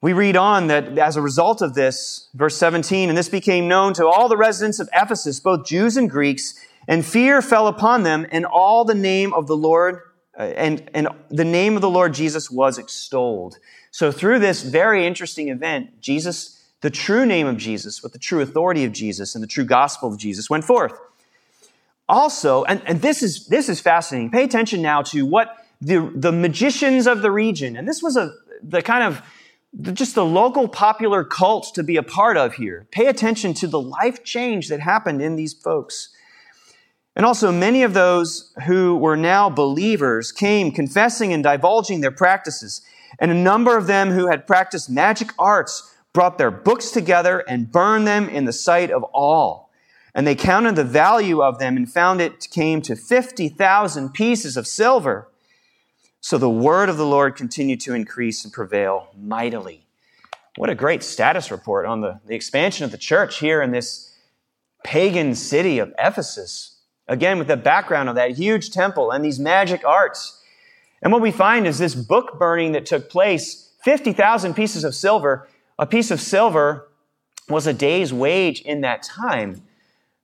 We 0.00 0.12
read 0.12 0.36
on 0.36 0.68
that 0.68 0.96
as 0.96 1.16
a 1.16 1.22
result 1.22 1.60
of 1.60 1.74
this, 1.74 2.28
verse 2.34 2.56
17, 2.56 3.08
and 3.08 3.18
this 3.18 3.28
became 3.28 3.66
known 3.66 3.94
to 3.94 4.06
all 4.06 4.28
the 4.28 4.36
residents 4.36 4.78
of 4.78 4.88
Ephesus, 4.94 5.40
both 5.40 5.66
Jews 5.66 5.96
and 5.96 6.08
Greeks, 6.08 6.54
and 6.86 7.04
fear 7.04 7.42
fell 7.42 7.66
upon 7.66 8.04
them, 8.04 8.26
and 8.30 8.46
all 8.46 8.84
the 8.84 8.94
name 8.94 9.32
of 9.34 9.48
the 9.48 9.56
Lord, 9.56 10.00
uh, 10.38 10.42
and, 10.42 10.88
and 10.94 11.08
the 11.30 11.44
name 11.44 11.74
of 11.74 11.82
the 11.82 11.90
Lord 11.90 12.14
Jesus 12.14 12.48
was 12.48 12.78
extolled. 12.78 13.58
So 13.90 14.12
through 14.12 14.38
this 14.38 14.62
very 14.62 15.04
interesting 15.04 15.48
event, 15.48 16.00
Jesus, 16.00 16.64
the 16.80 16.90
true 16.90 17.26
name 17.26 17.48
of 17.48 17.56
Jesus, 17.56 18.02
with 18.02 18.12
the 18.12 18.18
true 18.20 18.40
authority 18.40 18.84
of 18.84 18.92
Jesus 18.92 19.34
and 19.34 19.42
the 19.42 19.48
true 19.48 19.64
gospel 19.64 20.12
of 20.12 20.18
Jesus 20.18 20.48
went 20.48 20.64
forth 20.64 20.92
also, 22.08 22.64
and, 22.64 22.80
and 22.86 23.02
this 23.02 23.22
is 23.22 23.46
this 23.48 23.68
is 23.68 23.80
fascinating. 23.80 24.30
Pay 24.30 24.44
attention 24.44 24.80
now 24.80 25.02
to 25.02 25.26
what 25.26 25.57
the, 25.80 26.10
the 26.14 26.32
magicians 26.32 27.06
of 27.06 27.22
the 27.22 27.30
region, 27.30 27.76
and 27.76 27.88
this 27.88 28.02
was 28.02 28.16
a 28.16 28.32
the 28.62 28.82
kind 28.82 29.04
of 29.04 29.22
just 29.92 30.14
the 30.14 30.24
local 30.24 30.66
popular 30.66 31.24
cult 31.24 31.74
to 31.74 31.82
be 31.82 31.96
a 31.96 32.02
part 32.02 32.36
of 32.36 32.54
here. 32.54 32.86
Pay 32.90 33.06
attention 33.06 33.54
to 33.54 33.66
the 33.66 33.80
life 33.80 34.24
change 34.24 34.68
that 34.68 34.80
happened 34.80 35.20
in 35.20 35.36
these 35.36 35.52
folks. 35.52 36.08
And 37.14 37.26
also, 37.26 37.50
many 37.52 37.82
of 37.82 37.94
those 37.94 38.54
who 38.66 38.96
were 38.96 39.16
now 39.16 39.50
believers 39.50 40.32
came 40.32 40.70
confessing 40.70 41.32
and 41.32 41.42
divulging 41.42 42.00
their 42.00 42.12
practices. 42.12 42.80
And 43.18 43.30
a 43.30 43.34
number 43.34 43.76
of 43.76 43.86
them 43.86 44.10
who 44.10 44.28
had 44.28 44.46
practiced 44.46 44.88
magic 44.88 45.32
arts 45.38 45.94
brought 46.12 46.38
their 46.38 46.50
books 46.50 46.90
together 46.90 47.40
and 47.48 47.72
burned 47.72 48.06
them 48.06 48.28
in 48.28 48.44
the 48.44 48.52
sight 48.52 48.90
of 48.90 49.02
all. 49.12 49.70
And 50.14 50.26
they 50.26 50.34
counted 50.34 50.76
the 50.76 50.84
value 50.84 51.42
of 51.42 51.58
them 51.58 51.76
and 51.76 51.90
found 51.90 52.20
it 52.20 52.48
came 52.50 52.80
to 52.82 52.96
50,000 52.96 54.10
pieces 54.14 54.56
of 54.56 54.66
silver. 54.66 55.28
So 56.20 56.36
the 56.36 56.50
word 56.50 56.88
of 56.88 56.96
the 56.96 57.06
Lord 57.06 57.36
continued 57.36 57.80
to 57.80 57.94
increase 57.94 58.44
and 58.44 58.52
prevail 58.52 59.08
mightily. 59.16 59.86
What 60.56 60.70
a 60.70 60.74
great 60.74 61.04
status 61.04 61.52
report 61.52 61.86
on 61.86 62.00
the, 62.00 62.20
the 62.26 62.34
expansion 62.34 62.84
of 62.84 62.90
the 62.90 62.98
church 62.98 63.38
here 63.38 63.62
in 63.62 63.70
this 63.70 64.12
pagan 64.82 65.34
city 65.34 65.78
of 65.78 65.94
Ephesus. 65.98 66.80
Again, 67.06 67.38
with 67.38 67.46
the 67.46 67.56
background 67.56 68.08
of 68.08 68.16
that 68.16 68.32
huge 68.32 68.70
temple 68.70 69.12
and 69.12 69.24
these 69.24 69.38
magic 69.38 69.86
arts. 69.86 70.42
And 71.00 71.12
what 71.12 71.22
we 71.22 71.30
find 71.30 71.64
is 71.66 71.78
this 71.78 71.94
book 71.94 72.38
burning 72.38 72.72
that 72.72 72.86
took 72.86 73.08
place 73.08 73.72
50,000 73.84 74.54
pieces 74.54 74.84
of 74.84 74.94
silver. 74.94 75.48
A 75.78 75.86
piece 75.86 76.10
of 76.10 76.20
silver 76.20 76.88
was 77.48 77.66
a 77.66 77.72
day's 77.72 78.12
wage 78.12 78.60
in 78.62 78.82
that 78.82 79.02
time. 79.02 79.62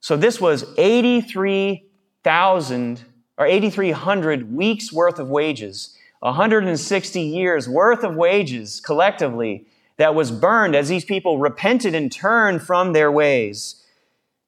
So 0.01 0.17
this 0.17 0.41
was 0.41 0.65
83,000 0.77 3.05
or 3.37 3.47
8,300 3.47 4.55
weeks 4.55 4.93
worth 4.93 5.19
of 5.19 5.29
wages, 5.29 5.97
160 6.21 7.21
years 7.21 7.69
worth 7.69 8.05
of 8.05 8.14
wages 8.14 8.81
collectively 8.81 9.67
that 9.97 10.14
was 10.14 10.31
burned 10.31 10.75
as 10.75 10.88
these 10.88 11.05
people 11.05 11.38
repented 11.38 11.95
and 11.95 12.11
turned 12.11 12.62
from 12.62 12.93
their 12.93 13.11
ways 13.11 13.85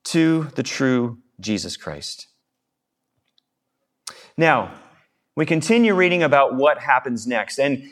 to 0.04 0.44
the 0.54 0.62
true 0.62 1.18
Jesus 1.40 1.76
Christ. 1.76 2.28
Now, 4.36 4.74
we 5.34 5.46
continue 5.46 5.94
reading 5.94 6.22
about 6.22 6.54
what 6.54 6.78
happens 6.78 7.26
next. 7.26 7.58
And 7.58 7.90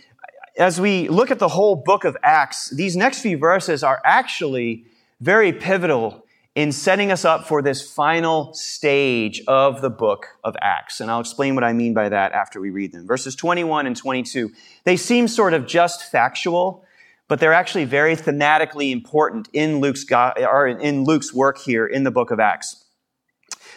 as 0.57 0.81
we 0.81 1.09
look 1.09 1.31
at 1.31 1.39
the 1.39 1.49
whole 1.49 1.77
book 1.77 2.05
of 2.05 2.17
Acts, 2.23 2.71
these 2.71 2.97
next 2.97 3.21
few 3.21 3.37
verses 3.37 3.83
are 3.83 4.01
actually 4.05 4.85
very 5.21 5.53
pivotal 5.53 6.24
in 6.55 6.71
setting 6.71 7.11
us 7.11 7.25
up 7.25 7.47
for 7.47 7.63
this 7.63 7.83
final 7.83 8.55
stage 8.55 9.43
of 9.49 9.83
the 9.83 9.91
book 9.91 10.29
of 10.45 10.55
Acts. 10.61 11.01
And 11.01 11.11
I'll 11.11 11.21
explain 11.21 11.55
what 11.57 11.65
I 11.65 11.73
mean 11.73 11.95
by 11.95 12.09
that 12.09 12.33
after 12.33 12.61
we 12.61 12.71
read 12.71 12.93
them. 12.93 13.07
Verses 13.07 13.35
21 13.35 13.87
and 13.87 13.97
22. 13.97 14.53
They 14.85 14.97
seem 14.97 15.27
sort 15.27 15.53
of 15.53 15.67
just 15.67 16.11
factual, 16.11 16.85
but 17.27 17.41
they're 17.41 17.53
actually 17.53 17.87
very 17.87 18.15
thematically 18.15 18.93
important 18.93 19.49
in 19.53 19.81
Luke's, 19.81 20.05
or 20.13 20.69
in 20.69 21.05
Luke's 21.05 21.35
work 21.35 21.59
here 21.59 21.87
in 21.87 22.05
the 22.05 22.13
book 22.13 22.31
of 22.31 22.39
Acts. 22.39 22.85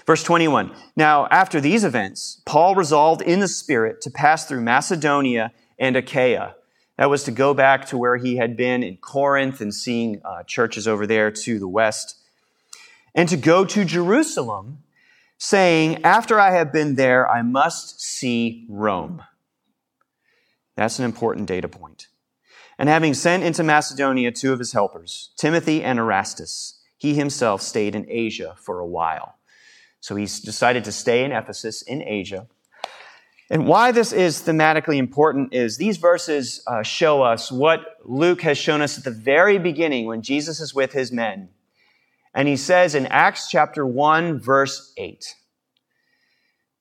Verse 0.06 0.24
21. 0.24 0.72
Now, 0.96 1.28
after 1.28 1.60
these 1.60 1.84
events, 1.84 2.42
Paul 2.46 2.76
resolved 2.76 3.22
in 3.22 3.40
the 3.40 3.48
Spirit 3.48 4.02
to 4.02 4.12
pass 4.12 4.46
through 4.46 4.62
Macedonia 4.62 5.52
and 5.80 5.96
Achaia. 5.96 6.56
That 6.98 7.10
was 7.10 7.24
to 7.24 7.32
go 7.32 7.54
back 7.54 7.88
to 7.88 7.98
where 7.98 8.18
he 8.18 8.38
had 8.38 8.56
been 8.56 8.84
in 8.84 8.98
Corinth 8.98 9.62
and 9.62 9.74
seeing 9.74 10.22
uh, 10.24 10.44
churches 10.44 10.88
over 10.88 11.06
there 11.06 11.30
to 11.30 11.60
the 11.60 11.68
west, 11.68 12.16
and 13.18 13.28
to 13.28 13.36
go 13.36 13.66
to 13.66 13.84
Jerusalem, 13.84 14.84
saying, 15.40 16.04
After 16.06 16.40
I 16.40 16.52
have 16.52 16.72
been 16.72 16.96
there, 16.96 17.28
I 17.28 17.42
must 17.42 18.00
see 18.00 18.68
Rome. 18.70 19.24
That's 20.76 21.00
an 21.00 21.06
important 21.06 21.48
data 21.48 21.68
point. 21.68 22.08
And 22.78 22.88
having 22.88 23.16
sent 23.16 23.44
into 23.44 23.64
Macedonia 23.64 24.32
two 24.32 24.54
of 24.54 24.60
his 24.60 24.72
helpers, 24.72 25.32
Timothy 25.36 25.84
and 25.84 25.98
Erastus, 25.98 26.80
he 26.96 27.16
himself 27.16 27.64
stayed 27.64 27.96
in 27.96 28.06
Asia 28.08 28.56
for 28.60 28.80
a 28.80 28.86
while. 28.86 29.40
So 30.00 30.16
he's 30.16 30.40
decided 30.40 30.84
to 30.84 30.92
stay 30.92 31.24
in 31.24 31.32
Ephesus 31.32 31.82
in 31.82 32.04
Asia. 32.04 32.46
And 33.50 33.66
why 33.66 33.92
this 33.92 34.14
is 34.14 34.42
thematically 34.42 34.98
important 34.98 35.56
is 35.56 35.78
these 35.78 35.98
verses 35.98 36.62
uh, 36.68 36.84
show 36.84 37.24
us 37.24 37.52
what 37.52 37.98
Luke 38.06 38.42
has 38.42 38.60
shown 38.60 38.84
us 38.84 39.00
at 39.00 39.06
the 39.06 39.12
very 39.12 39.58
beginning 39.58 40.06
when 40.06 40.22
Jesus 40.22 40.60
is 40.60 40.76
with 40.76 40.92
his 40.92 41.12
men. 41.12 41.50
And 42.38 42.48
he 42.48 42.56
says 42.56 42.96
in 42.96 43.08
Acts 43.08 43.50
chapter 43.50 43.86
1, 43.86 44.40
verse 44.40 44.94
8, 44.96 45.36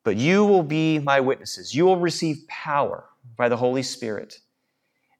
But 0.04 0.16
you 0.16 0.44
will 0.44 0.62
be 0.62 1.00
my 1.00 1.18
witnesses. 1.18 1.74
You 1.74 1.86
will 1.86 1.96
receive 1.96 2.46
power 2.46 3.06
by 3.36 3.48
the 3.48 3.56
Holy 3.56 3.82
Spirit 3.82 4.38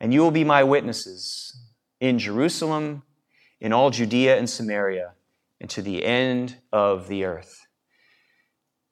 and 0.01 0.13
you 0.13 0.21
will 0.21 0.31
be 0.31 0.45
my 0.45 0.63
witnesses 0.63 1.57
in 2.01 2.19
Jerusalem, 2.19 3.03
in 3.61 3.73
all 3.73 3.91
Judea 3.91 4.37
and 4.37 4.49
Samaria, 4.49 5.13
and 5.61 5.71
to 5.71 5.81
the 5.81 6.05
end 6.05 6.57
of 6.73 7.09
the 7.09 7.25
earth. 7.25 7.67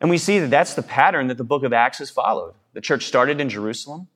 And 0.01 0.11
we 0.11 0.19
see 0.19 0.39
that 0.39 0.51
that's 0.51 0.75
the 0.75 0.83
pattern 0.83 1.29
that 1.29 1.39
the 1.39 1.45
book 1.45 1.63
of 1.63 1.73
Acts 1.73 1.99
has 1.99 2.11
followed. 2.11 2.55
The 2.73 2.81
church 2.81 3.05
started 3.05 3.41
in 3.41 3.49
Jerusalem, 3.49 4.09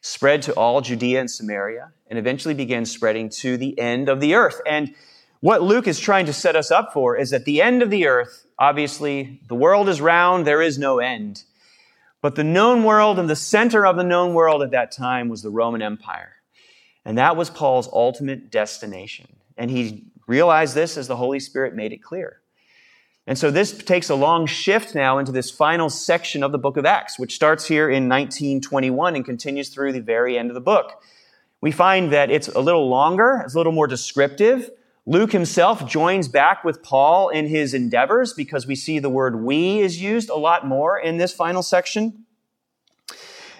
spread 0.00 0.42
to 0.42 0.54
all 0.54 0.80
Judea 0.80 1.20
and 1.20 1.30
Samaria, 1.30 1.92
and 2.08 2.18
eventually 2.18 2.54
began 2.54 2.86
spreading 2.86 3.28
to 3.40 3.56
the 3.56 3.78
end 3.78 4.08
of 4.08 4.20
the 4.20 4.34
earth. 4.34 4.60
And 4.66 4.94
what 5.42 5.60
Luke 5.60 5.88
is 5.88 5.98
trying 5.98 6.26
to 6.26 6.32
set 6.32 6.54
us 6.54 6.70
up 6.70 6.92
for 6.92 7.16
is 7.16 7.32
at 7.32 7.44
the 7.44 7.60
end 7.60 7.82
of 7.82 7.90
the 7.90 8.06
earth, 8.06 8.46
obviously, 8.60 9.40
the 9.48 9.56
world 9.56 9.88
is 9.88 10.00
round, 10.00 10.46
there 10.46 10.62
is 10.62 10.78
no 10.78 11.00
end. 11.00 11.42
But 12.20 12.36
the 12.36 12.44
known 12.44 12.84
world 12.84 13.18
and 13.18 13.28
the 13.28 13.34
center 13.34 13.84
of 13.84 13.96
the 13.96 14.04
known 14.04 14.34
world 14.34 14.62
at 14.62 14.70
that 14.70 14.92
time 14.92 15.28
was 15.28 15.42
the 15.42 15.50
Roman 15.50 15.82
Empire. 15.82 16.34
And 17.04 17.18
that 17.18 17.36
was 17.36 17.50
Paul's 17.50 17.88
ultimate 17.92 18.52
destination. 18.52 19.34
And 19.58 19.68
he 19.68 20.04
realized 20.28 20.76
this 20.76 20.96
as 20.96 21.08
the 21.08 21.16
Holy 21.16 21.40
Spirit 21.40 21.74
made 21.74 21.92
it 21.92 22.04
clear. 22.04 22.40
And 23.26 23.36
so 23.36 23.50
this 23.50 23.76
takes 23.76 24.10
a 24.10 24.14
long 24.14 24.46
shift 24.46 24.94
now 24.94 25.18
into 25.18 25.32
this 25.32 25.50
final 25.50 25.90
section 25.90 26.44
of 26.44 26.52
the 26.52 26.58
book 26.58 26.76
of 26.76 26.86
Acts, 26.86 27.18
which 27.18 27.34
starts 27.34 27.66
here 27.66 27.90
in 27.90 28.08
1921 28.08 29.16
and 29.16 29.24
continues 29.24 29.70
through 29.70 29.92
the 29.92 30.00
very 30.00 30.38
end 30.38 30.50
of 30.50 30.54
the 30.54 30.60
book. 30.60 31.02
We 31.60 31.72
find 31.72 32.12
that 32.12 32.30
it's 32.30 32.46
a 32.46 32.60
little 32.60 32.88
longer, 32.88 33.42
it's 33.44 33.54
a 33.54 33.56
little 33.56 33.72
more 33.72 33.88
descriptive. 33.88 34.70
Luke 35.04 35.32
himself 35.32 35.88
joins 35.88 36.28
back 36.28 36.62
with 36.62 36.82
Paul 36.82 37.28
in 37.28 37.48
his 37.48 37.74
endeavors 37.74 38.32
because 38.34 38.68
we 38.68 38.76
see 38.76 39.00
the 39.00 39.10
word 39.10 39.42
we 39.42 39.80
is 39.80 40.00
used 40.00 40.30
a 40.30 40.36
lot 40.36 40.66
more 40.66 40.96
in 40.96 41.16
this 41.16 41.34
final 41.34 41.62
section. 41.62 42.24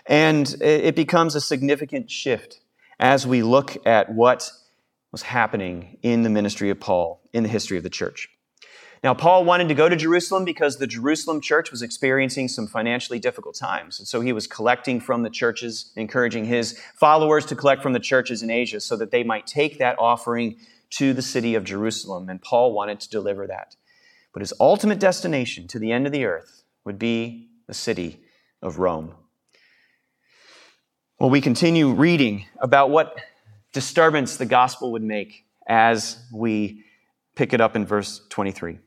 And 0.06 0.54
it 0.60 0.94
becomes 0.94 1.34
a 1.34 1.40
significant 1.40 2.10
shift 2.10 2.60
as 3.00 3.26
we 3.26 3.42
look 3.42 3.76
at 3.86 4.12
what 4.12 4.50
was 5.10 5.22
happening 5.22 5.98
in 6.02 6.22
the 6.22 6.30
ministry 6.30 6.70
of 6.70 6.78
Paul 6.78 7.20
in 7.32 7.42
the 7.42 7.48
history 7.48 7.76
of 7.76 7.82
the 7.82 7.90
church. 7.90 8.28
Now, 9.02 9.14
Paul 9.14 9.44
wanted 9.44 9.66
to 9.68 9.74
go 9.74 9.88
to 9.88 9.96
Jerusalem 9.96 10.44
because 10.44 10.76
the 10.76 10.86
Jerusalem 10.86 11.40
church 11.40 11.72
was 11.72 11.82
experiencing 11.82 12.46
some 12.46 12.68
financially 12.68 13.18
difficult 13.18 13.56
times. 13.56 13.98
And 13.98 14.06
so 14.06 14.20
he 14.20 14.32
was 14.32 14.46
collecting 14.46 15.00
from 15.00 15.24
the 15.24 15.30
churches, 15.30 15.92
encouraging 15.96 16.44
his 16.44 16.78
followers 16.94 17.44
to 17.46 17.56
collect 17.56 17.82
from 17.82 17.94
the 17.94 18.00
churches 18.00 18.44
in 18.44 18.50
Asia 18.50 18.80
so 18.80 18.96
that 18.96 19.10
they 19.10 19.24
might 19.24 19.48
take 19.48 19.78
that 19.78 19.98
offering 19.98 20.56
to 20.92 21.12
the 21.14 21.22
city 21.22 21.54
of 21.54 21.64
Jerusalem, 21.64 22.28
and 22.28 22.40
Paul 22.40 22.72
wanted 22.72 23.00
to 23.00 23.08
deliver 23.08 23.46
that. 23.46 23.76
But 24.32 24.40
his 24.40 24.52
ultimate 24.60 25.00
destination 25.00 25.68
to 25.68 25.78
the 25.78 25.92
end 25.92 26.06
of 26.06 26.12
the 26.12 26.24
earth 26.24 26.64
would 26.84 26.98
be 26.98 27.48
the 27.66 27.74
city 27.74 28.20
of 28.60 28.78
Rome. 28.78 29.14
Well, 31.18 31.30
we 31.30 31.40
continue 31.40 31.92
reading 31.92 32.46
about 32.60 32.90
what 32.90 33.16
disturbance 33.72 34.36
the 34.36 34.46
gospel 34.46 34.92
would 34.92 35.02
make 35.02 35.44
as 35.66 36.18
we 36.32 36.84
pick 37.36 37.52
it 37.52 37.60
up 37.60 37.76
in 37.76 37.86
verse 37.86 38.20
23. 38.28 38.78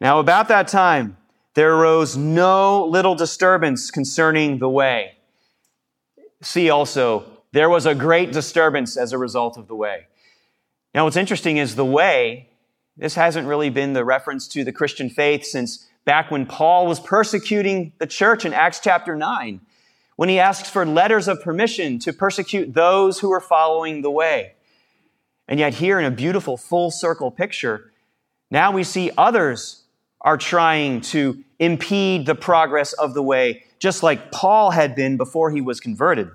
Now, 0.00 0.18
about 0.18 0.48
that 0.48 0.68
time, 0.68 1.16
there 1.54 1.74
arose 1.74 2.16
no 2.16 2.84
little 2.86 3.14
disturbance 3.14 3.90
concerning 3.90 4.58
the 4.58 4.68
way. 4.68 5.18
See 6.40 6.70
also, 6.70 7.24
there 7.52 7.68
was 7.68 7.86
a 7.86 7.94
great 7.94 8.32
disturbance 8.32 8.96
as 8.96 9.12
a 9.12 9.18
result 9.18 9.56
of 9.56 9.68
the 9.68 9.74
way. 9.74 10.06
Now, 10.98 11.04
what's 11.04 11.16
interesting 11.16 11.58
is 11.58 11.76
the 11.76 11.84
way, 11.84 12.48
this 12.96 13.14
hasn't 13.14 13.46
really 13.46 13.70
been 13.70 13.92
the 13.92 14.04
reference 14.04 14.48
to 14.48 14.64
the 14.64 14.72
Christian 14.72 15.08
faith 15.08 15.44
since 15.44 15.86
back 16.04 16.28
when 16.28 16.44
Paul 16.44 16.88
was 16.88 16.98
persecuting 16.98 17.92
the 17.98 18.06
church 18.08 18.44
in 18.44 18.52
Acts 18.52 18.80
chapter 18.82 19.14
9, 19.14 19.60
when 20.16 20.28
he 20.28 20.40
asks 20.40 20.68
for 20.68 20.84
letters 20.84 21.28
of 21.28 21.40
permission 21.40 22.00
to 22.00 22.12
persecute 22.12 22.74
those 22.74 23.20
who 23.20 23.28
were 23.28 23.40
following 23.40 24.02
the 24.02 24.10
way. 24.10 24.54
And 25.46 25.60
yet, 25.60 25.74
here 25.74 26.00
in 26.00 26.04
a 26.04 26.10
beautiful 26.10 26.56
full 26.56 26.90
circle 26.90 27.30
picture, 27.30 27.92
now 28.50 28.72
we 28.72 28.82
see 28.82 29.12
others 29.16 29.84
are 30.22 30.36
trying 30.36 31.02
to 31.02 31.44
impede 31.60 32.26
the 32.26 32.34
progress 32.34 32.92
of 32.94 33.14
the 33.14 33.22
way, 33.22 33.62
just 33.78 34.02
like 34.02 34.32
Paul 34.32 34.72
had 34.72 34.96
been 34.96 35.16
before 35.16 35.52
he 35.52 35.60
was 35.60 35.78
converted. 35.78 36.28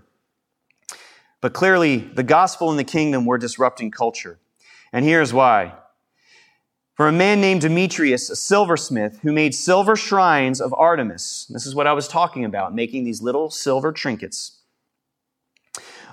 But 1.41 1.51
clearly, 1.51 1.97
the 1.97 2.23
gospel 2.23 2.69
and 2.69 2.79
the 2.79 2.85
kingdom 2.85 3.25
were 3.25 3.37
disrupting 3.37 3.91
culture. 3.91 4.39
And 4.93 5.03
here's 5.03 5.33
why. 5.33 5.73
For 6.93 7.07
a 7.07 7.11
man 7.11 7.41
named 7.41 7.61
Demetrius, 7.61 8.29
a 8.29 8.35
silversmith, 8.35 9.19
who 9.23 9.33
made 9.33 9.55
silver 9.55 9.95
shrines 9.95 10.61
of 10.61 10.71
Artemis, 10.75 11.47
this 11.49 11.65
is 11.65 11.73
what 11.73 11.87
I 11.87 11.93
was 11.93 12.07
talking 12.07 12.45
about, 12.45 12.75
making 12.75 13.03
these 13.03 13.19
little 13.19 13.49
silver 13.49 13.91
trinkets, 13.91 14.59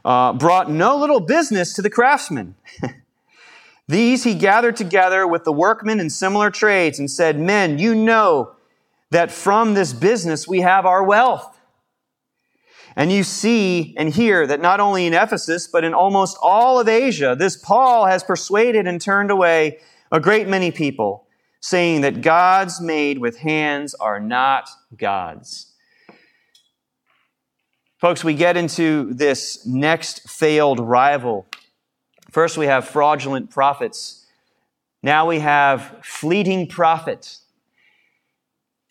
uh, 0.02 0.32
brought 0.32 0.70
no 0.70 0.96
little 0.96 1.20
business 1.20 1.74
to 1.74 1.82
the 1.82 1.90
craftsmen. 1.90 2.54
These 3.88 4.24
he 4.24 4.34
gathered 4.34 4.76
together 4.76 5.26
with 5.26 5.44
the 5.44 5.52
workmen 5.52 6.00
in 6.00 6.08
similar 6.08 6.48
trades 6.50 6.98
and 6.98 7.10
said, 7.10 7.38
Men, 7.38 7.78
you 7.78 7.94
know 7.94 8.52
that 9.10 9.32
from 9.32 9.74
this 9.74 9.92
business 9.92 10.48
we 10.48 10.60
have 10.60 10.86
our 10.86 11.02
wealth. 11.02 11.59
And 13.00 13.10
you 13.10 13.24
see 13.24 13.94
and 13.96 14.12
hear 14.12 14.46
that 14.46 14.60
not 14.60 14.78
only 14.78 15.06
in 15.06 15.14
Ephesus, 15.14 15.66
but 15.66 15.84
in 15.84 15.94
almost 15.94 16.36
all 16.42 16.78
of 16.78 16.86
Asia, 16.86 17.34
this 17.34 17.56
Paul 17.56 18.04
has 18.04 18.22
persuaded 18.22 18.86
and 18.86 19.00
turned 19.00 19.30
away 19.30 19.78
a 20.12 20.20
great 20.20 20.48
many 20.48 20.70
people, 20.70 21.26
saying 21.60 22.02
that 22.02 22.20
gods 22.20 22.78
made 22.78 23.16
with 23.16 23.38
hands 23.38 23.94
are 23.94 24.20
not 24.20 24.68
gods. 24.98 25.72
Folks, 27.96 28.22
we 28.22 28.34
get 28.34 28.58
into 28.58 29.14
this 29.14 29.64
next 29.64 30.28
failed 30.28 30.78
rival. 30.78 31.46
First, 32.30 32.58
we 32.58 32.66
have 32.66 32.86
fraudulent 32.86 33.48
prophets. 33.48 34.26
Now 35.02 35.26
we 35.26 35.38
have 35.38 36.00
fleeting 36.02 36.66
profit. 36.66 37.38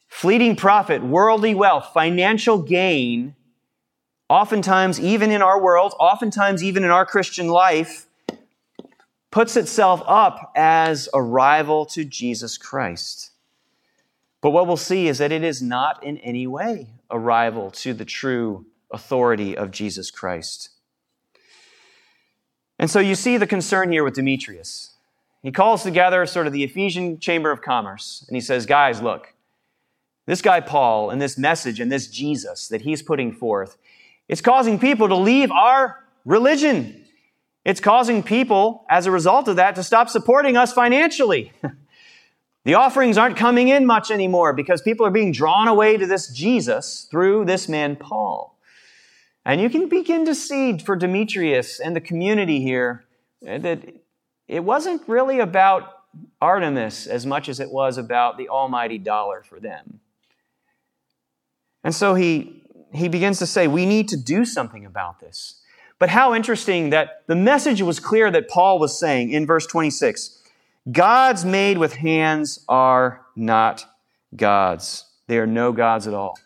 Fleeting 0.08 0.56
profit, 0.56 1.04
worldly 1.04 1.54
wealth, 1.54 1.92
financial 1.94 2.58
gain 2.58 3.36
oftentimes, 4.30 5.00
even 5.00 5.32
in 5.32 5.42
our 5.42 5.60
world, 5.60 5.94
oftentimes, 6.00 6.64
even 6.64 6.84
in 6.84 6.92
our 6.92 7.06
Christian 7.06 7.48
life, 7.48 8.08
puts 9.32 9.58
itself 9.58 10.02
up 10.06 10.52
as 10.56 11.10
a 11.14 11.22
rival 11.22 11.86
to 11.88 12.04
Jesus 12.04 12.58
Christ. 12.58 13.32
But 14.42 14.52
what 14.52 14.68
we'll 14.68 14.78
see 14.78 15.08
is 15.08 15.18
that 15.18 15.32
it 15.32 15.44
is 15.44 15.62
not 15.62 16.04
in 16.04 16.18
any 16.20 16.48
way 16.48 16.88
a 17.10 17.20
rival 17.20 17.72
to 17.72 17.94
the 17.94 18.06
true 18.06 18.66
authority 18.92 19.58
of 19.58 19.72
Jesus 19.72 20.10
Christ. 20.12 20.70
And 22.78 22.90
so 22.90 23.00
you 23.00 23.16
see 23.16 23.38
the 23.38 23.48
concern 23.48 23.92
here 23.92 24.04
with 24.04 24.14
Demetrius. 24.14 24.96
He 25.44 25.52
calls 25.52 25.84
together 25.84 26.26
sort 26.26 26.48
of 26.48 26.54
the 26.54 26.64
Ephesian 26.64 27.20
Chamber 27.20 27.52
of 27.52 27.62
Commerce 27.62 28.24
and 28.28 28.36
he 28.36 28.42
says, 28.42 28.66
Guys, 28.66 29.02
look, 29.02 29.34
this 30.26 30.42
guy 30.42 30.60
Paul 30.60 31.10
and 31.10 31.22
this 31.22 31.38
message 31.38 31.80
and 31.80 31.92
this 31.92 32.08
Jesus 32.08 32.68
that 32.70 32.82
he's 32.82 33.02
putting 33.02 33.32
forth 33.32 33.78
it's 34.30 34.42
causing 34.42 34.80
people 34.80 35.10
to 35.10 35.16
leave 35.16 35.52
our 35.52 36.06
religion. 36.24 37.04
It's 37.66 37.82
causing 37.82 38.24
people, 38.24 38.86
as 38.90 39.06
a 39.06 39.12
result 39.12 39.48
of 39.48 39.58
that, 39.58 39.76
to 39.76 39.84
stop 39.84 40.08
supporting 40.08 40.56
us 40.56 40.72
financially. 40.72 41.52
the 42.66 42.76
offerings 42.76 43.18
aren't 43.18 43.36
coming 43.36 43.68
in 43.68 43.86
much 43.86 44.12
anymore 44.12 44.54
because 44.54 44.82
people 44.82 45.06
are 45.06 45.12
being 45.12 45.32
drawn 45.32 45.68
away 45.68 45.98
to 45.98 46.06
this 46.06 46.30
Jesus 46.30 47.08
through 47.12 47.46
this 47.46 47.68
man, 47.68 47.96
Paul. 47.96 48.56
And 49.46 49.60
you 49.60 49.70
can 49.70 49.90
begin 49.90 50.26
to 50.26 50.36
see 50.36 50.78
for 50.78 50.96
Demetrius 50.96 51.80
and 51.80 51.96
the 51.96 52.02
community 52.02 52.62
here 52.62 53.06
that 53.42 53.82
it 54.48 54.64
wasn't 54.64 55.02
really 55.08 55.40
about 55.40 56.04
Artemis 56.42 57.08
as 57.08 57.26
much 57.26 57.50
as 57.50 57.60
it 57.60 57.72
was 57.72 57.98
about 57.98 58.38
the 58.38 58.50
almighty 58.50 58.98
dollar 58.98 59.44
for 59.44 59.60
them. 59.60 60.00
And 61.84 61.96
so 61.96 62.14
he, 62.14 62.64
he 62.94 63.08
begins 63.08 63.40
to 63.40 63.46
say, 63.46 63.68
We 63.68 63.86
need 63.86 64.08
to 64.10 64.18
do 64.18 64.46
something 64.46 64.86
about 64.86 65.20
this. 65.20 65.56
But 66.00 66.10
how 66.10 66.34
interesting 66.34 66.92
that 66.92 67.24
the 67.28 67.36
message 67.36 67.82
was 67.82 68.00
clear 68.00 68.32
that 68.32 68.48
Paul 68.48 68.80
was 68.80 68.98
saying 68.98 69.32
in 69.32 69.46
verse 69.46 69.66
26 69.68 70.38
Gods 70.92 71.46
made 71.46 71.78
with 71.78 71.94
hands 71.94 72.64
are 72.68 73.26
not 73.36 73.86
gods. 74.36 75.06
They 75.28 75.38
are 75.38 75.46
no 75.46 75.72
gods 75.72 76.08
at 76.08 76.14
all. 76.14 76.40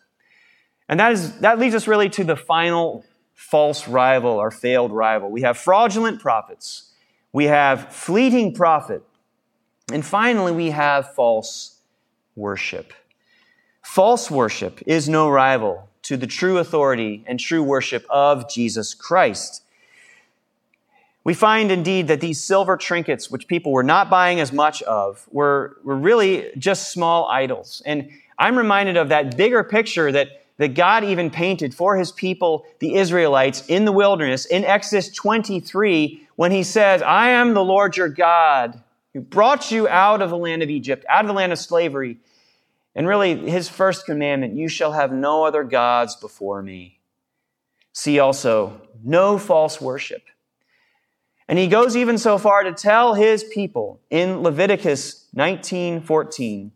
And 0.90 1.00
that, 1.00 1.14
is, 1.14 1.40
that 1.40 1.60
leads 1.60 1.76
us 1.76 1.88
really 1.88 2.10
to 2.10 2.24
the 2.24 2.36
final 2.36 3.06
false 3.34 3.88
rival 3.88 4.32
or 4.32 4.52
failed 4.52 4.92
rival. 4.92 5.30
We 5.30 5.42
have 5.44 5.58
fraudulent 5.58 6.20
prophets, 6.20 6.92
we 7.32 7.46
have 7.46 7.94
fleeting 7.94 8.54
profit, 8.54 9.04
and 9.92 10.06
finally 10.06 10.52
we 10.52 10.72
have 10.72 11.14
false 11.14 11.80
worship. 12.36 12.92
False 13.82 14.32
worship 14.32 14.82
is 14.86 15.08
no 15.08 15.30
rival 15.30 15.90
to 16.04 16.18
the 16.18 16.28
true 16.28 16.58
authority 16.58 17.24
and 17.26 17.40
true 17.40 17.64
worship 17.64 18.06
of 18.10 18.50
Jesus 18.50 18.94
Christ. 18.94 19.64
We 21.24 21.34
find 21.34 21.72
indeed 21.72 22.10
that 22.10 22.20
these 22.20 22.44
silver 22.44 22.76
trinkets, 22.76 23.32
which 23.32 23.48
people 23.48 23.72
were 23.72 23.84
not 23.84 24.10
buying 24.10 24.42
as 24.42 24.52
much 24.52 24.82
of, 24.84 25.28
were, 25.32 25.78
were 25.84 25.96
really 25.96 26.52
just 26.58 26.92
small 26.92 27.28
idols. 27.30 27.82
And 27.86 28.10
I'm 28.38 28.58
reminded 28.58 28.98
of 28.98 29.10
that 29.10 29.38
bigger 29.38 29.64
picture 29.64 30.12
that, 30.12 30.44
that 30.58 30.74
God 30.74 31.06
even 31.06 31.30
painted 31.30 31.74
for 31.74 31.96
his 31.96 32.12
people, 32.12 32.66
the 32.80 32.96
Israelites, 32.96 33.66
in 33.68 33.86
the 33.86 33.94
wilderness 33.94 34.46
in 34.46 34.66
Exodus 34.66 35.10
23 35.14 36.28
when 36.36 36.52
he 36.52 36.64
says, 36.64 37.02
I 37.02 37.30
am 37.30 37.54
the 37.54 37.64
Lord 37.64 37.96
your 37.96 38.10
God 38.10 38.82
who 39.14 39.22
brought 39.22 39.72
you 39.72 39.88
out 39.88 40.22
of 40.22 40.30
the 40.30 40.38
land 40.38 40.64
of 40.64 40.70
Egypt, 40.70 41.06
out 41.08 41.24
of 41.24 41.28
the 41.28 41.34
land 41.34 41.52
of 41.52 41.60
slavery. 41.60 42.18
And 42.96 43.08
really, 43.08 43.50
his 43.50 43.70
first 43.70 44.06
commandment, 44.06 44.56
you 44.56 44.68
shall 44.68 44.92
have 44.92 45.12
no 45.12 45.46
other 45.46 45.64
gods 45.64 46.16
before 46.16 46.62
me. 46.62 47.00
See 47.92 48.20
also, 48.20 48.82
no 49.04 49.38
false 49.38 49.82
worship. 49.82 50.24
And 51.48 51.60
he 51.60 51.68
goes 51.68 51.96
even 51.96 52.18
so 52.18 52.38
far 52.38 52.64
to 52.64 52.72
tell 52.72 53.14
his 53.16 53.44
people 53.44 54.00
in 54.10 54.42
Leviticus 54.42 55.28
19:14, 55.36 56.72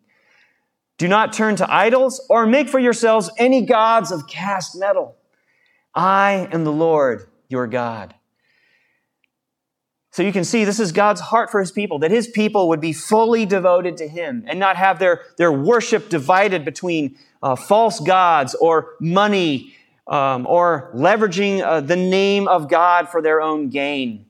do 0.97 1.07
not 1.07 1.33
turn 1.33 1.55
to 1.57 1.73
idols 1.73 2.25
or 2.29 2.45
make 2.47 2.69
for 2.69 2.79
yourselves 2.79 3.29
any 3.37 3.61
gods 3.61 4.11
of 4.11 4.27
cast 4.27 4.75
metal. 4.75 5.15
I 5.93 6.49
am 6.51 6.63
the 6.63 6.71
Lord 6.71 7.27
your 7.47 7.67
God. 7.67 8.13
So 10.17 10.23
you 10.23 10.33
can 10.33 10.45
see 10.45 10.65
this 10.65 10.79
is 10.79 10.91
God's 10.91 11.21
heart 11.21 11.51
for 11.51 11.59
his 11.59 11.71
people, 11.71 11.99
that 11.99 12.09
his 12.09 12.27
people 12.27 12.69
would 12.69 12.81
be 12.81 12.91
fully 12.91 13.45
devoted 13.45 13.97
to 13.97 14.07
him 14.07 14.45
and 14.47 14.59
not 14.59 14.75
have 14.75 14.97
their, 14.97 15.21
their 15.37 15.51
worship 15.51 16.09
divided 16.09 16.65
between 16.65 17.19
uh, 17.43 17.55
false 17.55 17.99
gods 17.99 18.55
or 18.55 18.95
money 18.99 19.75
um, 20.07 20.47
or 20.47 20.91
leveraging 20.95 21.61
uh, 21.61 21.81
the 21.81 21.95
name 21.95 22.47
of 22.47 22.67
God 22.67 23.09
for 23.09 23.21
their 23.21 23.39
own 23.43 23.69
gain. 23.69 24.25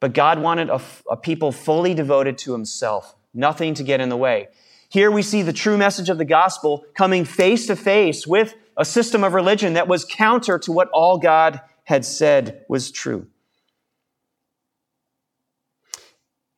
But 0.00 0.12
God 0.12 0.40
wanted 0.40 0.68
a, 0.70 0.80
a 1.08 1.16
people 1.16 1.52
fully 1.52 1.94
devoted 1.94 2.36
to 2.38 2.50
himself, 2.50 3.14
nothing 3.32 3.74
to 3.74 3.84
get 3.84 4.00
in 4.00 4.08
the 4.08 4.16
way. 4.16 4.48
Here 4.88 5.08
we 5.08 5.22
see 5.22 5.42
the 5.42 5.52
true 5.52 5.78
message 5.78 6.08
of 6.08 6.18
the 6.18 6.24
gospel 6.24 6.84
coming 6.96 7.24
face 7.24 7.68
to 7.68 7.76
face 7.76 8.26
with 8.26 8.56
a 8.76 8.84
system 8.84 9.22
of 9.22 9.34
religion 9.34 9.74
that 9.74 9.86
was 9.86 10.04
counter 10.04 10.58
to 10.58 10.72
what 10.72 10.88
all 10.88 11.16
God 11.16 11.60
had 11.84 12.04
said 12.04 12.64
was 12.68 12.90
true. 12.90 13.28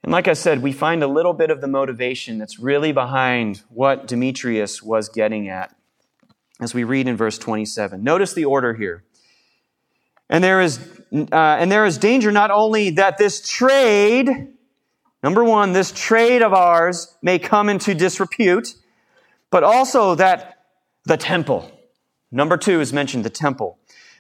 And 0.04 0.12
like 0.12 0.28
I 0.28 0.34
said, 0.34 0.60
we 0.60 0.72
find 0.72 1.02
a 1.02 1.06
little 1.06 1.32
bit 1.32 1.50
of 1.50 1.62
the 1.62 1.66
motivation 1.66 2.36
that's 2.36 2.58
really 2.58 2.92
behind 2.92 3.62
what 3.70 4.06
Demetrius 4.06 4.82
was 4.82 5.08
getting 5.08 5.48
at 5.48 5.74
as 6.60 6.74
we 6.74 6.84
read 6.84 7.08
in 7.08 7.16
verse 7.16 7.38
27. 7.38 8.04
Notice 8.04 8.34
the 8.34 8.44
order 8.44 8.74
here. 8.74 9.02
And 10.28 10.44
there 10.44 10.60
is, 10.60 10.78
uh, 11.10 11.26
and 11.32 11.72
there 11.72 11.86
is 11.86 11.96
danger 11.96 12.30
not 12.30 12.50
only 12.50 12.90
that 12.90 13.16
this 13.16 13.48
trade, 13.48 14.28
number 15.22 15.42
one, 15.42 15.72
this 15.72 15.90
trade 15.90 16.42
of 16.42 16.52
ours 16.52 17.16
may 17.22 17.38
come 17.38 17.70
into 17.70 17.94
disrepute, 17.94 18.74
but 19.50 19.64
also 19.64 20.14
that 20.16 20.66
the 21.06 21.16
temple, 21.16 21.72
number 22.30 22.58
two 22.58 22.82
is 22.82 22.92
mentioned, 22.92 23.24
the 23.24 23.30
temple 23.30 23.78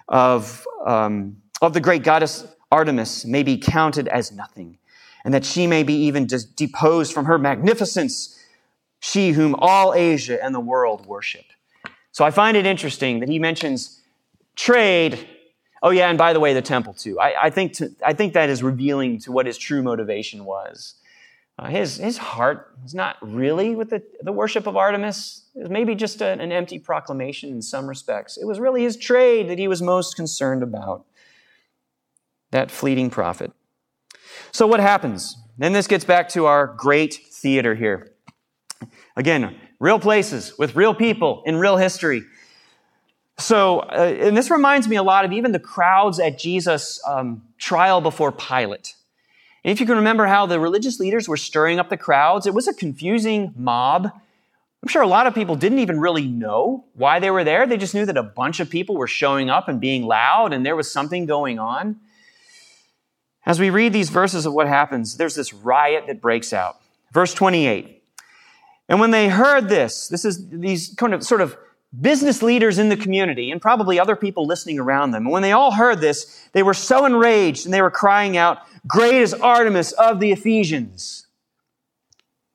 of, 0.08 0.66
um, 0.86 1.42
of 1.60 1.74
the 1.74 1.80
great 1.82 2.04
goddess 2.04 2.46
Artemis 2.72 3.26
may 3.26 3.42
be 3.42 3.58
counted 3.58 4.08
as 4.08 4.32
nothing 4.32 4.78
and 5.24 5.32
that 5.32 5.44
she 5.44 5.66
may 5.66 5.82
be 5.82 5.94
even 5.94 6.28
deposed 6.54 7.12
from 7.12 7.24
her 7.24 7.38
magnificence, 7.38 8.38
she 9.00 9.30
whom 9.32 9.54
all 9.58 9.94
Asia 9.94 10.42
and 10.42 10.54
the 10.54 10.60
world 10.60 11.06
worship. 11.06 11.44
So 12.12 12.24
I 12.24 12.30
find 12.30 12.56
it 12.56 12.66
interesting 12.66 13.20
that 13.20 13.28
he 13.28 13.38
mentions 13.38 14.00
trade. 14.54 15.26
Oh, 15.82 15.90
yeah, 15.90 16.08
and 16.08 16.18
by 16.18 16.32
the 16.32 16.40
way, 16.40 16.54
the 16.54 16.62
temple 16.62 16.94
too. 16.94 17.18
I, 17.18 17.46
I 17.46 17.50
think, 17.50 17.72
to, 17.74 17.90
I 18.04 18.12
think 18.12 18.34
that 18.34 18.50
is 18.50 18.62
revealing 18.62 19.18
to 19.20 19.32
what 19.32 19.46
his 19.46 19.58
true 19.58 19.82
motivation 19.82 20.44
was. 20.44 20.94
Uh, 21.58 21.68
his, 21.68 21.96
his 21.98 22.18
heart 22.18 22.76
was 22.82 22.94
not 22.94 23.16
really 23.20 23.76
with 23.76 23.90
the, 23.90 24.02
the 24.22 24.32
worship 24.32 24.66
of 24.66 24.76
Artemis. 24.76 25.44
It 25.54 25.60
was 25.60 25.70
maybe 25.70 25.94
just 25.94 26.20
a, 26.20 26.26
an 26.26 26.50
empty 26.50 26.78
proclamation 26.78 27.50
in 27.50 27.62
some 27.62 27.86
respects. 27.86 28.36
It 28.36 28.44
was 28.44 28.58
really 28.58 28.82
his 28.82 28.96
trade 28.96 29.48
that 29.48 29.58
he 29.58 29.68
was 29.68 29.80
most 29.80 30.16
concerned 30.16 30.62
about. 30.62 31.04
That 32.50 32.70
fleeting 32.70 33.10
profit. 33.10 33.52
So, 34.54 34.68
what 34.68 34.78
happens? 34.78 35.36
Then 35.58 35.72
this 35.72 35.88
gets 35.88 36.04
back 36.04 36.28
to 36.28 36.46
our 36.46 36.68
great 36.68 37.14
theater 37.32 37.74
here. 37.74 38.12
Again, 39.16 39.56
real 39.80 39.98
places 39.98 40.56
with 40.56 40.76
real 40.76 40.94
people 40.94 41.42
in 41.44 41.56
real 41.56 41.76
history. 41.76 42.22
So, 43.36 43.80
uh, 43.80 44.16
and 44.20 44.36
this 44.36 44.52
reminds 44.52 44.86
me 44.86 44.94
a 44.94 45.02
lot 45.02 45.24
of 45.24 45.32
even 45.32 45.50
the 45.50 45.58
crowds 45.58 46.20
at 46.20 46.38
Jesus' 46.38 47.02
um, 47.04 47.42
trial 47.58 48.00
before 48.00 48.30
Pilate. 48.30 48.94
And 49.64 49.72
if 49.72 49.80
you 49.80 49.86
can 49.86 49.96
remember 49.96 50.24
how 50.24 50.46
the 50.46 50.60
religious 50.60 51.00
leaders 51.00 51.28
were 51.28 51.36
stirring 51.36 51.80
up 51.80 51.88
the 51.88 51.96
crowds, 51.96 52.46
it 52.46 52.54
was 52.54 52.68
a 52.68 52.74
confusing 52.74 53.52
mob. 53.56 54.04
I'm 54.04 54.88
sure 54.88 55.02
a 55.02 55.08
lot 55.08 55.26
of 55.26 55.34
people 55.34 55.56
didn't 55.56 55.80
even 55.80 55.98
really 55.98 56.28
know 56.28 56.84
why 56.94 57.18
they 57.18 57.32
were 57.32 57.42
there. 57.42 57.66
They 57.66 57.76
just 57.76 57.92
knew 57.92 58.06
that 58.06 58.16
a 58.16 58.22
bunch 58.22 58.60
of 58.60 58.70
people 58.70 58.94
were 58.96 59.08
showing 59.08 59.50
up 59.50 59.66
and 59.66 59.80
being 59.80 60.04
loud 60.04 60.52
and 60.52 60.64
there 60.64 60.76
was 60.76 60.92
something 60.92 61.26
going 61.26 61.58
on. 61.58 61.98
As 63.46 63.60
we 63.60 63.70
read 63.70 63.92
these 63.92 64.08
verses 64.08 64.46
of 64.46 64.54
what 64.54 64.68
happens, 64.68 65.16
there's 65.16 65.34
this 65.34 65.52
riot 65.52 66.04
that 66.06 66.20
breaks 66.20 66.52
out. 66.52 66.80
Verse 67.12 67.34
28. 67.34 68.02
And 68.88 69.00
when 69.00 69.10
they 69.10 69.28
heard 69.28 69.68
this, 69.68 70.08
this 70.08 70.24
is 70.24 70.48
these 70.48 70.94
kind 70.96 71.14
of 71.14 71.22
sort 71.22 71.40
of 71.40 71.56
business 72.00 72.42
leaders 72.42 72.78
in 72.78 72.88
the 72.88 72.96
community 72.96 73.50
and 73.50 73.60
probably 73.60 74.00
other 74.00 74.16
people 74.16 74.46
listening 74.46 74.78
around 74.78 75.12
them. 75.12 75.24
And 75.24 75.32
when 75.32 75.42
they 75.42 75.52
all 75.52 75.72
heard 75.72 76.00
this, 76.00 76.48
they 76.52 76.62
were 76.62 76.74
so 76.74 77.04
enraged 77.04 77.64
and 77.64 77.72
they 77.72 77.82
were 77.82 77.90
crying 77.90 78.36
out, 78.36 78.58
Great 78.86 79.14
is 79.14 79.32
Artemis 79.32 79.92
of 79.92 80.20
the 80.20 80.32
Ephesians. 80.32 81.26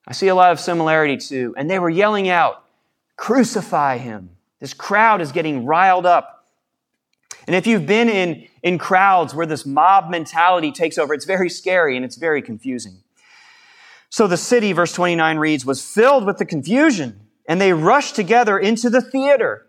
I 0.06 0.12
see 0.12 0.28
a 0.28 0.34
lot 0.34 0.52
of 0.52 0.60
similarity 0.60 1.16
too. 1.16 1.54
And 1.56 1.70
they 1.70 1.78
were 1.78 1.90
yelling 1.90 2.28
out, 2.28 2.64
Crucify 3.16 3.98
him. 3.98 4.30
This 4.60 4.74
crowd 4.74 5.20
is 5.20 5.32
getting 5.32 5.64
riled 5.64 6.06
up. 6.06 6.39
And 7.46 7.56
if 7.56 7.66
you've 7.66 7.86
been 7.86 8.08
in, 8.08 8.46
in 8.62 8.78
crowds 8.78 9.34
where 9.34 9.46
this 9.46 9.64
mob 9.64 10.10
mentality 10.10 10.72
takes 10.72 10.98
over, 10.98 11.14
it's 11.14 11.24
very 11.24 11.48
scary 11.48 11.96
and 11.96 12.04
it's 12.04 12.16
very 12.16 12.42
confusing. 12.42 13.02
So 14.10 14.26
the 14.26 14.36
city, 14.36 14.72
verse 14.72 14.92
29 14.92 15.38
reads, 15.38 15.64
was 15.64 15.84
filled 15.84 16.26
with 16.26 16.38
the 16.38 16.44
confusion, 16.44 17.20
and 17.46 17.60
they 17.60 17.72
rushed 17.72 18.16
together 18.16 18.58
into 18.58 18.90
the 18.90 19.00
theater, 19.00 19.66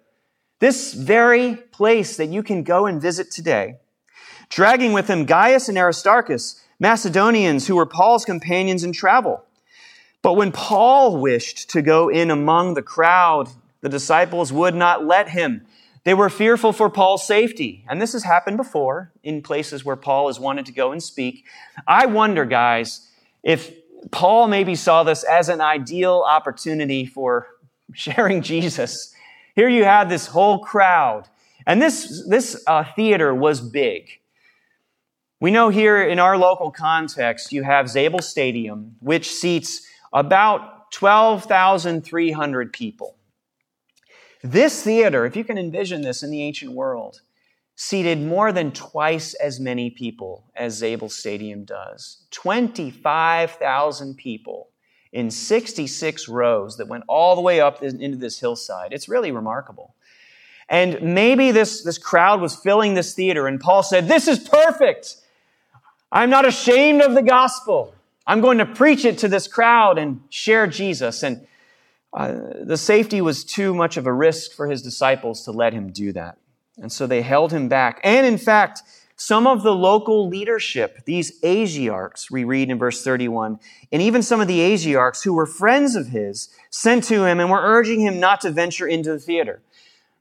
this 0.60 0.94
very 0.94 1.56
place 1.56 2.18
that 2.18 2.28
you 2.28 2.42
can 2.42 2.64
go 2.64 2.88
and 2.88 3.02
visit 3.02 3.30
today, 3.32 3.78
dragging 4.50 4.94
with 4.94 5.08
them 5.08 5.26
Gaius 5.26 5.70
and 5.70 5.78
Aristarchus, 5.78 6.64
Macedonians 6.80 7.68
who 7.68 7.76
were 7.76 7.86
Paul's 7.86 8.26
companions 8.26 8.84
in 8.84 8.92
travel. 8.92 9.44
But 10.24 10.34
when 10.34 10.52
Paul 10.52 11.18
wished 11.18 11.70
to 11.72 11.84
go 11.84 12.10
in 12.10 12.32
among 12.32 12.74
the 12.74 12.82
crowd, 12.82 13.50
the 13.82 13.90
disciples 13.90 14.52
would 14.52 14.76
not 14.76 15.06
let 15.06 15.30
him. 15.30 15.66
They 16.04 16.14
were 16.14 16.30
fearful 16.30 16.74
for 16.74 16.90
Paul's 16.90 17.26
safety. 17.26 17.86
And 17.88 18.02
this 18.02 18.14
has 18.14 18.24
happened 18.24 18.58
before 18.58 19.12
in 19.24 19.42
places 19.42 19.86
where 19.86 19.96
Paul 19.96 20.28
has 20.28 20.40
wanted 20.40 20.66
to 20.66 20.72
go 20.72 20.92
and 20.92 21.02
speak. 21.02 21.46
I 21.88 22.08
wonder, 22.08 22.44
guys, 22.46 23.08
if 23.44 23.72
Paul 24.10 24.48
maybe 24.48 24.74
saw 24.76 25.04
this 25.04 25.24
as 25.24 25.50
an 25.50 25.62
ideal 25.62 26.26
opportunity 26.28 27.06
for 27.06 27.48
sharing 27.94 28.42
Jesus. 28.42 29.14
Here 29.56 29.70
you 29.70 29.84
have 29.84 30.10
this 30.10 30.28
whole 30.28 30.60
crowd. 30.60 31.28
And 31.68 31.82
this, 31.82 32.26
this 32.28 32.64
uh, 32.66 32.84
theater 32.96 33.36
was 33.36 33.62
big. 33.62 34.10
We 35.40 35.52
know 35.52 35.70
here 35.70 36.02
in 36.02 36.20
our 36.20 36.38
local 36.38 36.72
context, 36.72 37.52
you 37.52 37.64
have 37.64 37.88
Zable 37.88 38.24
Stadium, 38.24 38.96
which 39.00 39.30
seats 39.30 39.86
about 40.14 40.92
12,300 40.92 42.74
people. 42.74 43.16
This 44.44 44.84
theater, 44.84 45.26
if 45.26 45.36
you 45.36 45.44
can 45.44 45.58
envision 45.58 46.02
this 46.02 46.24
in 46.24 46.32
the 46.32 46.42
ancient 46.42 46.72
world, 46.72 47.22
seated 47.76 48.22
more 48.22 48.52
than 48.52 48.72
twice 48.72 49.34
as 49.36 49.60
many 49.60 49.90
people 49.90 50.46
as 50.56 50.82
Zable 50.82 51.12
Stadium 51.12 51.64
does. 51.64 52.24
25,000 52.32 54.16
people 54.16 54.70
in 55.12 55.30
66 55.30 56.28
rows 56.28 56.78
that 56.78 56.88
went 56.88 57.04
all 57.08 57.36
the 57.36 57.42
way 57.42 57.60
up 57.60 57.84
into 57.84 58.18
this 58.18 58.40
hillside. 58.40 58.94
It's 58.94 59.10
really 59.10 59.32
remarkable. 59.32 59.96
And 60.70 61.02
maybe 61.02 61.52
this, 61.52 61.84
this 61.84 61.98
crowd 61.98 62.40
was 62.40 62.56
filling 62.56 62.94
this 62.94 63.14
theater, 63.14 63.48
and 63.48 63.60
Paul 63.60 63.84
said, 63.84 64.08
This 64.08 64.28
is 64.28 64.40
perfect. 64.40 65.18
I'm 66.12 66.30
not 66.30 66.48
ashamed 66.48 67.02
of 67.02 67.14
the 67.14 67.22
gospel. 67.22 67.94
I'm 68.26 68.42
going 68.42 68.60
to 68.60 68.66
preach 68.66 69.06
it 69.06 69.18
to 69.20 69.28
this 69.28 69.48
crowd 69.48 69.98
and 69.98 70.22
share 70.30 70.68
Jesus. 70.68 71.24
And 71.24 71.46
uh, 72.14 72.36
the 72.64 72.78
safety 72.78 73.22
was 73.22 73.44
too 73.44 73.74
much 73.74 73.98
of 73.98 74.06
a 74.06 74.14
risk 74.14 74.52
for 74.52 74.68
his 74.68 74.82
disciples 74.82 75.44
to 75.46 75.52
let 75.52 75.74
him 75.74 75.92
do 75.92 76.12
that. 76.14 76.38
And 76.78 76.92
so 76.92 77.08
they 77.08 77.22
held 77.22 77.52
him 77.52 77.70
back. 77.70 78.02
And 78.04 78.26
in 78.26 78.38
fact, 78.38 78.82
some 79.16 79.46
of 79.46 79.62
the 79.62 79.76
local 79.76 80.28
leadership, 80.28 81.06
these 81.06 81.40
Asiarchs, 81.42 82.32
we 82.32 82.44
read 82.44 82.70
in 82.70 82.80
verse 82.80 83.04
31, 83.04 83.60
and 83.92 84.02
even 84.02 84.24
some 84.24 84.42
of 84.42 84.48
the 84.48 84.60
Asiarchs 84.60 85.24
who 85.24 85.34
were 85.34 85.46
friends 85.46 85.96
of 85.96 86.08
his, 86.08 86.50
sent 86.72 87.04
to 87.06 87.26
him 87.26 87.40
and 87.40 87.52
were 87.52 87.62
urging 87.62 88.02
him 88.02 88.20
not 88.20 88.42
to 88.42 88.50
venture 88.50 88.88
into 88.88 89.12
the 89.12 89.20
theater. 89.20 89.62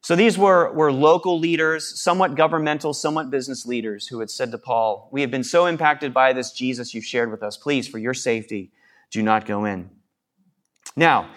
So 0.02 0.16
these 0.16 0.38
were, 0.38 0.72
were 0.72 0.92
local 0.92 1.38
leaders, 1.38 2.00
somewhat 2.00 2.34
governmental, 2.34 2.94
somewhat 2.94 3.30
business 3.30 3.66
leaders, 3.66 4.06
who 4.06 4.20
had 4.20 4.30
said 4.30 4.50
to 4.50 4.58
Paul, 4.58 5.08
We 5.12 5.22
have 5.22 5.30
been 5.30 5.44
so 5.44 5.66
impacted 5.66 6.14
by 6.14 6.32
this 6.32 6.52
Jesus 6.52 6.94
you've 6.94 7.04
shared 7.04 7.30
with 7.30 7.42
us. 7.42 7.56
Please, 7.56 7.88
for 7.88 7.98
your 7.98 8.14
safety, 8.14 8.70
do 9.10 9.22
not 9.22 9.46
go 9.46 9.64
in. 9.64 9.90
Now, 10.96 11.30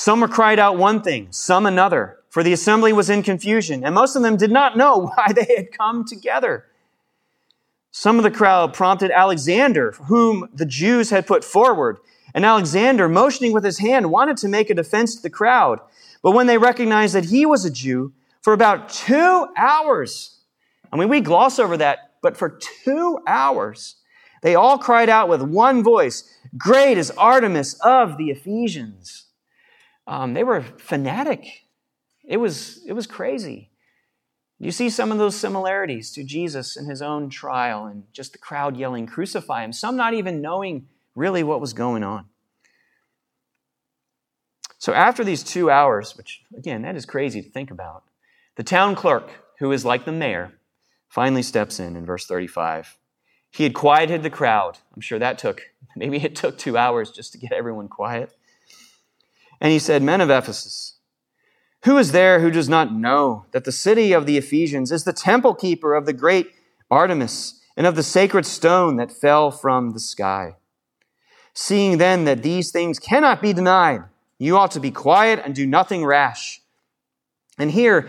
some 0.00 0.20
were 0.20 0.28
cried 0.28 0.58
out 0.58 0.78
one 0.78 1.02
thing, 1.02 1.28
some 1.30 1.66
another 1.66 2.20
for 2.30 2.42
the 2.42 2.54
assembly 2.54 2.90
was 2.90 3.10
in 3.10 3.22
confusion, 3.22 3.84
and 3.84 3.94
most 3.94 4.16
of 4.16 4.22
them 4.22 4.38
did 4.38 4.50
not 4.50 4.78
know 4.78 5.12
why 5.14 5.34
they 5.34 5.54
had 5.54 5.72
come 5.72 6.06
together. 6.06 6.64
Some 7.90 8.16
of 8.16 8.22
the 8.22 8.30
crowd 8.30 8.72
prompted 8.72 9.10
Alexander, 9.10 9.92
whom 10.06 10.48
the 10.54 10.64
Jews 10.64 11.10
had 11.10 11.26
put 11.26 11.44
forward. 11.44 11.98
And 12.32 12.46
Alexander, 12.46 13.10
motioning 13.10 13.52
with 13.52 13.62
his 13.62 13.76
hand, 13.76 14.10
wanted 14.10 14.38
to 14.38 14.48
make 14.48 14.70
a 14.70 14.74
defense 14.74 15.16
to 15.16 15.22
the 15.22 15.28
crowd. 15.28 15.80
But 16.22 16.30
when 16.30 16.46
they 16.46 16.56
recognized 16.56 17.14
that 17.14 17.26
he 17.26 17.44
was 17.44 17.66
a 17.66 17.70
Jew, 17.70 18.14
for 18.40 18.54
about 18.54 18.88
two 18.88 19.48
hours, 19.54 20.38
I 20.90 20.96
mean, 20.96 21.10
we 21.10 21.20
gloss 21.20 21.58
over 21.58 21.76
that, 21.76 22.12
but 22.22 22.38
for 22.38 22.58
two 22.84 23.18
hours, 23.26 23.96
they 24.40 24.54
all 24.54 24.78
cried 24.78 25.10
out 25.10 25.28
with 25.28 25.42
one 25.42 25.82
voice, 25.82 26.24
Great 26.56 26.96
is 26.96 27.10
Artemis 27.18 27.74
of 27.82 28.16
the 28.16 28.30
Ephesians. 28.30 29.26
Um, 30.10 30.34
they 30.34 30.44
were 30.44 30.60
fanatic 30.60 31.46
it 32.30 32.36
was, 32.36 32.80
it 32.86 32.92
was 32.92 33.08
crazy. 33.08 33.70
You 34.60 34.70
see 34.70 34.88
some 34.88 35.10
of 35.10 35.18
those 35.18 35.34
similarities 35.34 36.12
to 36.12 36.22
Jesus 36.22 36.76
in 36.76 36.84
his 36.88 37.02
own 37.02 37.28
trial 37.28 37.86
and 37.86 38.04
just 38.12 38.32
the 38.32 38.38
crowd 38.38 38.76
yelling, 38.76 39.06
Crucify 39.06 39.64
him, 39.64 39.72
some 39.72 39.96
not 39.96 40.14
even 40.14 40.40
knowing 40.40 40.86
really 41.16 41.42
what 41.42 41.60
was 41.60 41.72
going 41.72 42.04
on. 42.04 42.26
So, 44.78 44.94
after 44.94 45.24
these 45.24 45.42
two 45.42 45.70
hours, 45.70 46.16
which 46.16 46.42
again, 46.56 46.82
that 46.82 46.94
is 46.94 47.04
crazy 47.04 47.42
to 47.42 47.50
think 47.50 47.70
about, 47.70 48.04
the 48.54 48.62
town 48.62 48.94
clerk, 48.94 49.28
who 49.58 49.72
is 49.72 49.84
like 49.84 50.04
the 50.04 50.12
mayor, 50.12 50.52
finally 51.08 51.42
steps 51.42 51.80
in 51.80 51.96
in 51.96 52.06
verse 52.06 52.26
35. 52.26 52.96
He 53.50 53.64
had 53.64 53.74
quieted 53.74 54.22
the 54.22 54.30
crowd. 54.30 54.78
I'm 54.94 55.00
sure 55.00 55.18
that 55.18 55.36
took, 55.36 55.62
maybe 55.96 56.18
it 56.18 56.36
took 56.36 56.56
two 56.56 56.76
hours 56.76 57.10
just 57.10 57.32
to 57.32 57.38
get 57.38 57.52
everyone 57.52 57.88
quiet. 57.88 58.36
And 59.60 59.72
he 59.72 59.78
said, 59.78 60.02
Men 60.02 60.20
of 60.20 60.30
Ephesus, 60.30 60.94
who 61.84 61.98
is 61.98 62.12
there 62.12 62.40
who 62.40 62.50
does 62.50 62.68
not 62.68 62.92
know 62.92 63.46
that 63.52 63.64
the 63.64 63.72
city 63.72 64.12
of 64.12 64.26
the 64.26 64.36
Ephesians 64.36 64.92
is 64.92 65.04
the 65.04 65.12
temple 65.12 65.54
keeper 65.54 65.94
of 65.94 66.06
the 66.06 66.12
great 66.12 66.52
Artemis 66.90 67.60
and 67.76 67.86
of 67.86 67.96
the 67.96 68.02
sacred 68.02 68.44
stone 68.44 68.96
that 68.96 69.12
fell 69.12 69.50
from 69.50 69.92
the 69.92 70.00
sky? 70.00 70.56
Seeing 71.54 71.98
then 71.98 72.24
that 72.24 72.42
these 72.42 72.70
things 72.70 72.98
cannot 72.98 73.42
be 73.42 73.52
denied, 73.52 74.02
you 74.38 74.56
ought 74.56 74.70
to 74.72 74.80
be 74.80 74.90
quiet 74.90 75.40
and 75.44 75.54
do 75.54 75.66
nothing 75.66 76.04
rash. 76.04 76.62
And 77.58 77.70
here, 77.70 78.08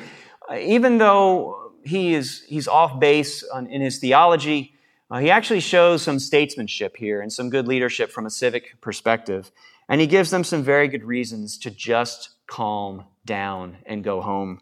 even 0.58 0.98
though 0.98 1.74
he 1.84 2.14
is 2.14 2.44
he's 2.48 2.68
off 2.68 3.00
base 3.00 3.44
on, 3.44 3.68
in 3.68 3.82
his 3.82 4.00
theology, 4.00 4.74
uh, 5.10 5.20
he 5.20 5.30
actually 5.30 5.60
shows 5.60 6.02
some 6.02 6.20
statesmanship 6.20 6.96
here 6.96 7.22
and 7.22 7.34
some 7.34 7.50
good 7.50 7.68
leadership 7.68 8.12
from 8.12 8.26
a 8.26 8.30
civic 8.30 8.80
perspective. 8.80 9.52
And 9.90 10.00
he 10.00 10.08
gives 10.08 10.30
them 10.32 10.44
some 10.44 10.64
very 10.64 10.88
good 10.88 11.04
reasons 11.04 11.58
to 11.60 11.72
just 11.72 12.30
calm 12.48 13.06
down 13.26 13.78
and 13.86 14.04
go 14.04 14.22
home. 14.22 14.62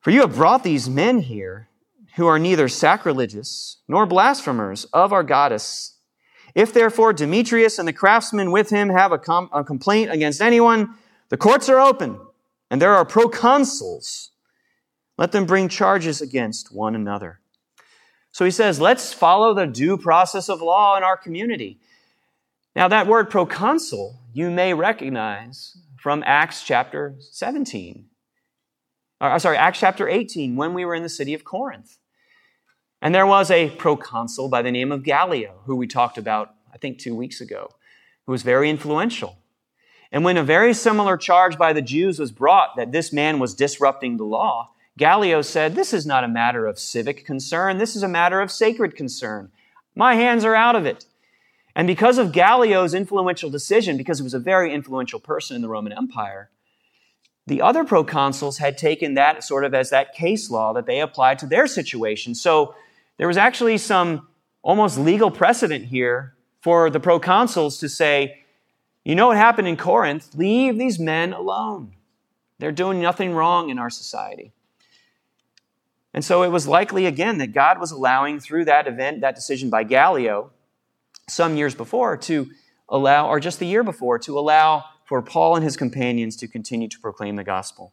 For 0.00 0.10
you 0.10 0.20
have 0.20 0.36
brought 0.36 0.64
these 0.64 0.88
men 0.88 1.20
here 1.20 1.68
who 2.16 2.26
are 2.26 2.38
neither 2.38 2.68
sacrilegious 2.68 3.78
nor 3.88 4.06
blasphemers 4.06 4.84
of 4.86 5.12
our 5.12 5.22
goddess. 5.22 5.96
If 6.54 6.72
therefore 6.72 7.12
Demetrius 7.12 7.78
and 7.78 7.86
the 7.86 7.92
craftsmen 7.92 8.50
with 8.50 8.70
him 8.70 8.88
have 8.88 9.12
a, 9.12 9.18
com- 9.18 9.50
a 9.52 9.62
complaint 9.62 10.10
against 10.10 10.40
anyone, 10.40 10.94
the 11.28 11.36
courts 11.36 11.68
are 11.68 11.80
open 11.80 12.18
and 12.70 12.80
there 12.80 12.94
are 12.94 13.04
proconsuls. 13.04 14.30
Let 15.18 15.32
them 15.32 15.44
bring 15.44 15.68
charges 15.68 16.22
against 16.22 16.74
one 16.74 16.94
another. 16.94 17.40
So 18.32 18.44
he 18.44 18.50
says, 18.50 18.80
let's 18.80 19.12
follow 19.12 19.54
the 19.54 19.66
due 19.66 19.96
process 19.96 20.48
of 20.48 20.60
law 20.62 20.96
in 20.96 21.02
our 21.02 21.16
community. 21.16 21.80
Now, 22.76 22.88
that 22.88 23.06
word 23.06 23.30
proconsul, 23.30 24.20
you 24.34 24.50
may 24.50 24.74
recognize 24.74 25.78
from 25.98 26.22
Acts 26.26 26.62
chapter 26.62 27.14
17. 27.18 28.04
Or, 29.18 29.30
uh, 29.30 29.38
sorry, 29.38 29.56
Acts 29.56 29.80
chapter 29.80 30.06
18, 30.06 30.56
when 30.56 30.74
we 30.74 30.84
were 30.84 30.94
in 30.94 31.02
the 31.02 31.08
city 31.08 31.32
of 31.32 31.42
Corinth. 31.42 31.96
And 33.00 33.14
there 33.14 33.26
was 33.26 33.50
a 33.50 33.70
proconsul 33.70 34.50
by 34.50 34.60
the 34.60 34.70
name 34.70 34.92
of 34.92 35.04
Gallio, 35.04 35.62
who 35.64 35.74
we 35.74 35.86
talked 35.86 36.18
about, 36.18 36.54
I 36.70 36.76
think, 36.76 36.98
two 36.98 37.14
weeks 37.14 37.40
ago, 37.40 37.70
who 38.26 38.32
was 38.32 38.42
very 38.42 38.68
influential. 38.68 39.38
And 40.12 40.22
when 40.22 40.36
a 40.36 40.44
very 40.44 40.74
similar 40.74 41.16
charge 41.16 41.56
by 41.56 41.72
the 41.72 41.80
Jews 41.80 42.18
was 42.18 42.30
brought 42.30 42.76
that 42.76 42.92
this 42.92 43.10
man 43.10 43.38
was 43.38 43.54
disrupting 43.54 44.18
the 44.18 44.24
law, 44.24 44.72
Gallio 44.98 45.40
said, 45.40 45.74
This 45.74 45.94
is 45.94 46.04
not 46.04 46.24
a 46.24 46.28
matter 46.28 46.66
of 46.66 46.78
civic 46.78 47.24
concern, 47.24 47.78
this 47.78 47.96
is 47.96 48.02
a 48.02 48.08
matter 48.08 48.42
of 48.42 48.52
sacred 48.52 48.94
concern. 48.94 49.50
My 49.94 50.14
hands 50.16 50.44
are 50.44 50.54
out 50.54 50.76
of 50.76 50.84
it. 50.84 51.06
And 51.76 51.86
because 51.86 52.16
of 52.16 52.32
Gallio's 52.32 52.94
influential 52.94 53.50
decision, 53.50 53.98
because 53.98 54.18
he 54.18 54.24
was 54.24 54.32
a 54.32 54.38
very 54.38 54.72
influential 54.72 55.20
person 55.20 55.54
in 55.54 55.62
the 55.62 55.68
Roman 55.68 55.92
Empire, 55.92 56.48
the 57.46 57.60
other 57.60 57.84
proconsuls 57.84 58.58
had 58.58 58.78
taken 58.78 59.12
that 59.14 59.44
sort 59.44 59.62
of 59.62 59.74
as 59.74 59.90
that 59.90 60.14
case 60.14 60.50
law 60.50 60.72
that 60.72 60.86
they 60.86 61.00
applied 61.00 61.38
to 61.40 61.46
their 61.46 61.66
situation. 61.66 62.34
So 62.34 62.74
there 63.18 63.28
was 63.28 63.36
actually 63.36 63.76
some 63.76 64.26
almost 64.62 64.98
legal 64.98 65.30
precedent 65.30 65.84
here 65.84 66.34
for 66.62 66.88
the 66.88 66.98
proconsuls 66.98 67.78
to 67.80 67.90
say, 67.90 68.42
you 69.04 69.14
know 69.14 69.26
what 69.26 69.36
happened 69.36 69.68
in 69.68 69.76
Corinth? 69.76 70.34
Leave 70.34 70.78
these 70.78 70.98
men 70.98 71.34
alone. 71.34 71.92
They're 72.58 72.72
doing 72.72 73.02
nothing 73.02 73.34
wrong 73.34 73.68
in 73.68 73.78
our 73.78 73.90
society. 73.90 74.52
And 76.14 76.24
so 76.24 76.42
it 76.42 76.48
was 76.48 76.66
likely, 76.66 77.04
again, 77.04 77.36
that 77.36 77.48
God 77.48 77.78
was 77.78 77.92
allowing 77.92 78.40
through 78.40 78.64
that 78.64 78.86
event, 78.86 79.20
that 79.20 79.34
decision 79.34 79.68
by 79.68 79.84
Gallio, 79.84 80.52
some 81.28 81.56
years 81.56 81.74
before 81.74 82.16
to 82.16 82.48
allow, 82.88 83.28
or 83.28 83.40
just 83.40 83.58
the 83.58 83.66
year 83.66 83.82
before, 83.82 84.18
to 84.20 84.38
allow 84.38 84.84
for 85.04 85.20
Paul 85.22 85.56
and 85.56 85.64
his 85.64 85.76
companions 85.76 86.36
to 86.36 86.48
continue 86.48 86.88
to 86.88 86.98
proclaim 87.00 87.36
the 87.36 87.44
gospel. 87.44 87.92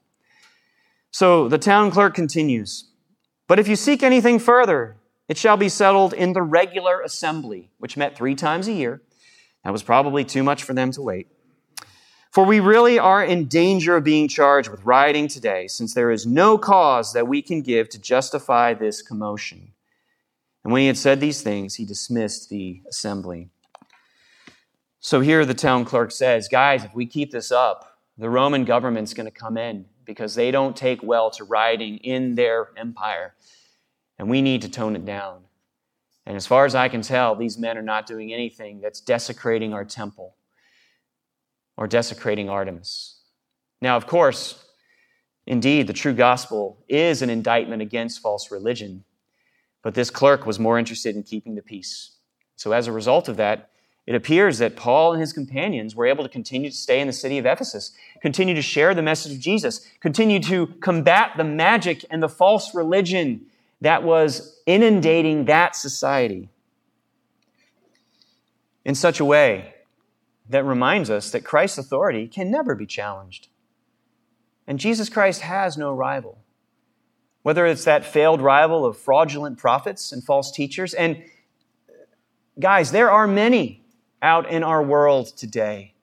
So 1.12 1.48
the 1.48 1.58
town 1.58 1.92
clerk 1.92 2.14
continues 2.14 2.86
But 3.48 3.60
if 3.60 3.68
you 3.68 3.76
seek 3.76 4.04
anything 4.04 4.40
further, 4.40 4.98
it 5.28 5.38
shall 5.38 5.58
be 5.58 5.70
settled 5.70 6.14
in 6.14 6.34
the 6.34 6.42
regular 6.42 7.02
assembly, 7.02 7.72
which 7.80 7.98
met 7.98 8.16
three 8.16 8.36
times 8.36 8.68
a 8.68 8.74
year. 8.74 9.02
That 9.64 9.72
was 9.72 9.84
probably 9.84 10.26
too 10.26 10.44
much 10.44 10.64
for 10.64 10.74
them 10.74 10.92
to 10.92 11.02
wait. 11.02 11.28
For 12.32 12.46
we 12.46 12.60
really 12.60 12.98
are 12.98 13.24
in 13.24 13.46
danger 13.46 13.96
of 13.96 14.04
being 14.04 14.28
charged 14.28 14.70
with 14.70 14.86
rioting 14.86 15.28
today, 15.28 15.68
since 15.68 15.94
there 15.94 16.12
is 16.12 16.26
no 16.26 16.58
cause 16.58 17.14
that 17.14 17.28
we 17.28 17.42
can 17.42 17.62
give 17.62 17.90
to 17.90 18.00
justify 18.00 18.74
this 18.74 19.02
commotion. 19.02 19.74
And 20.64 20.72
when 20.72 20.82
he 20.82 20.88
had 20.88 20.98
said 20.98 21.20
these 21.20 21.42
things, 21.42 21.76
he 21.76 21.86
dismissed 21.86 22.50
the 22.50 22.82
assembly. 22.88 23.50
So 25.00 25.20
here 25.20 25.46
the 25.46 25.54
town 25.54 25.84
clerk 25.84 26.12
says, 26.12 26.48
Guys, 26.48 26.84
if 26.86 26.96
we 26.96 27.06
keep 27.06 27.32
this 27.32 27.52
up, 27.52 28.00
the 28.18 28.30
Roman 28.30 28.64
government's 28.64 29.14
going 29.14 29.26
to 29.26 29.32
come 29.32 29.58
in 29.58 29.86
because 30.06 30.36
they 30.36 30.52
don't 30.52 30.76
take 30.76 31.04
well 31.04 31.30
to 31.32 31.44
rioting 31.44 31.98
in 31.98 32.36
their 32.36 32.70
empire. 32.78 33.36
And 34.18 34.30
we 34.30 34.42
need 34.42 34.62
to 34.62 34.70
tone 34.70 34.96
it 34.96 35.06
down. 35.06 35.42
And 36.26 36.38
as 36.38 36.48
far 36.48 36.66
as 36.66 36.76
I 36.76 36.88
can 36.88 37.02
tell, 37.02 37.36
these 37.36 37.58
men 37.58 37.78
are 37.78 37.82
not 37.82 38.06
doing 38.06 38.32
anything 38.32 38.80
that's 38.80 39.02
desecrating 39.02 39.74
our 39.74 39.84
temple 39.84 40.36
or 41.76 41.88
desecrating 41.88 42.50
Artemis. 42.50 43.20
Now, 43.82 43.98
of 43.98 44.08
course, 44.08 44.66
indeed, 45.46 45.88
the 45.88 45.94
true 45.94 46.14
gospel 46.14 46.84
is 46.88 47.22
an 47.22 47.30
indictment 47.30 47.82
against 47.82 48.22
false 48.22 48.52
religion. 48.52 49.04
But 49.84 49.94
this 49.94 50.10
clerk 50.10 50.48
was 50.48 50.58
more 50.58 50.80
interested 50.80 51.16
in 51.16 51.22
keeping 51.22 51.54
the 51.54 51.62
peace. 51.62 52.12
So, 52.56 52.72
as 52.72 52.88
a 52.88 52.92
result 52.92 53.30
of 53.30 53.38
that, 53.38 53.70
it 54.06 54.16
appears 54.16 54.58
that 54.58 54.76
Paul 54.76 55.14
and 55.14 55.22
his 55.22 55.32
companions 55.32 55.96
were 55.96 56.06
able 56.06 56.24
to 56.24 56.30
continue 56.30 56.70
to 56.70 56.76
stay 56.76 57.00
in 57.00 57.08
the 57.08 57.14
city 57.14 57.38
of 57.38 57.46
Ephesus, 57.46 57.92
continue 58.22 58.56
to 58.56 58.62
share 58.62 58.94
the 58.94 59.02
message 59.02 59.34
of 59.34 59.40
Jesus, 59.40 59.88
continue 60.02 60.42
to 60.42 60.68
combat 60.82 61.32
the 61.38 61.44
magic 61.44 62.04
and 62.10 62.22
the 62.22 62.30
false 62.30 62.74
religion 62.74 63.46
that 63.82 64.04
was 64.04 64.60
inundating 64.66 65.46
that 65.46 65.76
society 65.76 66.50
in 68.84 68.96
such 68.96 69.20
a 69.20 69.26
way 69.26 69.74
that 70.50 70.66
reminds 70.66 71.10
us 71.10 71.32
that 71.32 71.46
Christ's 71.46 71.78
authority 71.78 72.28
can 72.28 72.52
never 72.52 72.76
be 72.76 72.86
challenged. 72.86 73.48
And 74.68 74.80
Jesus 74.80 75.10
Christ 75.10 75.42
has 75.42 75.78
no 75.78 75.94
rival. 75.94 76.43
Whether 77.44 77.66
it's 77.66 77.86
that 77.86 78.06
failed 78.06 78.42
rival 78.42 78.86
of 78.86 78.98
fraudulent 78.98 79.58
prophets 79.58 80.12
and 80.12 80.24
false 80.24 80.52
teachers. 80.52 80.94
And 80.94 81.24
guys, 82.60 82.92
there 82.92 83.12
are 83.12 83.28
many 83.28 83.84
out 84.22 84.50
in 84.50 84.64
our 84.64 84.82
world 84.82 85.28
today. 85.38 85.94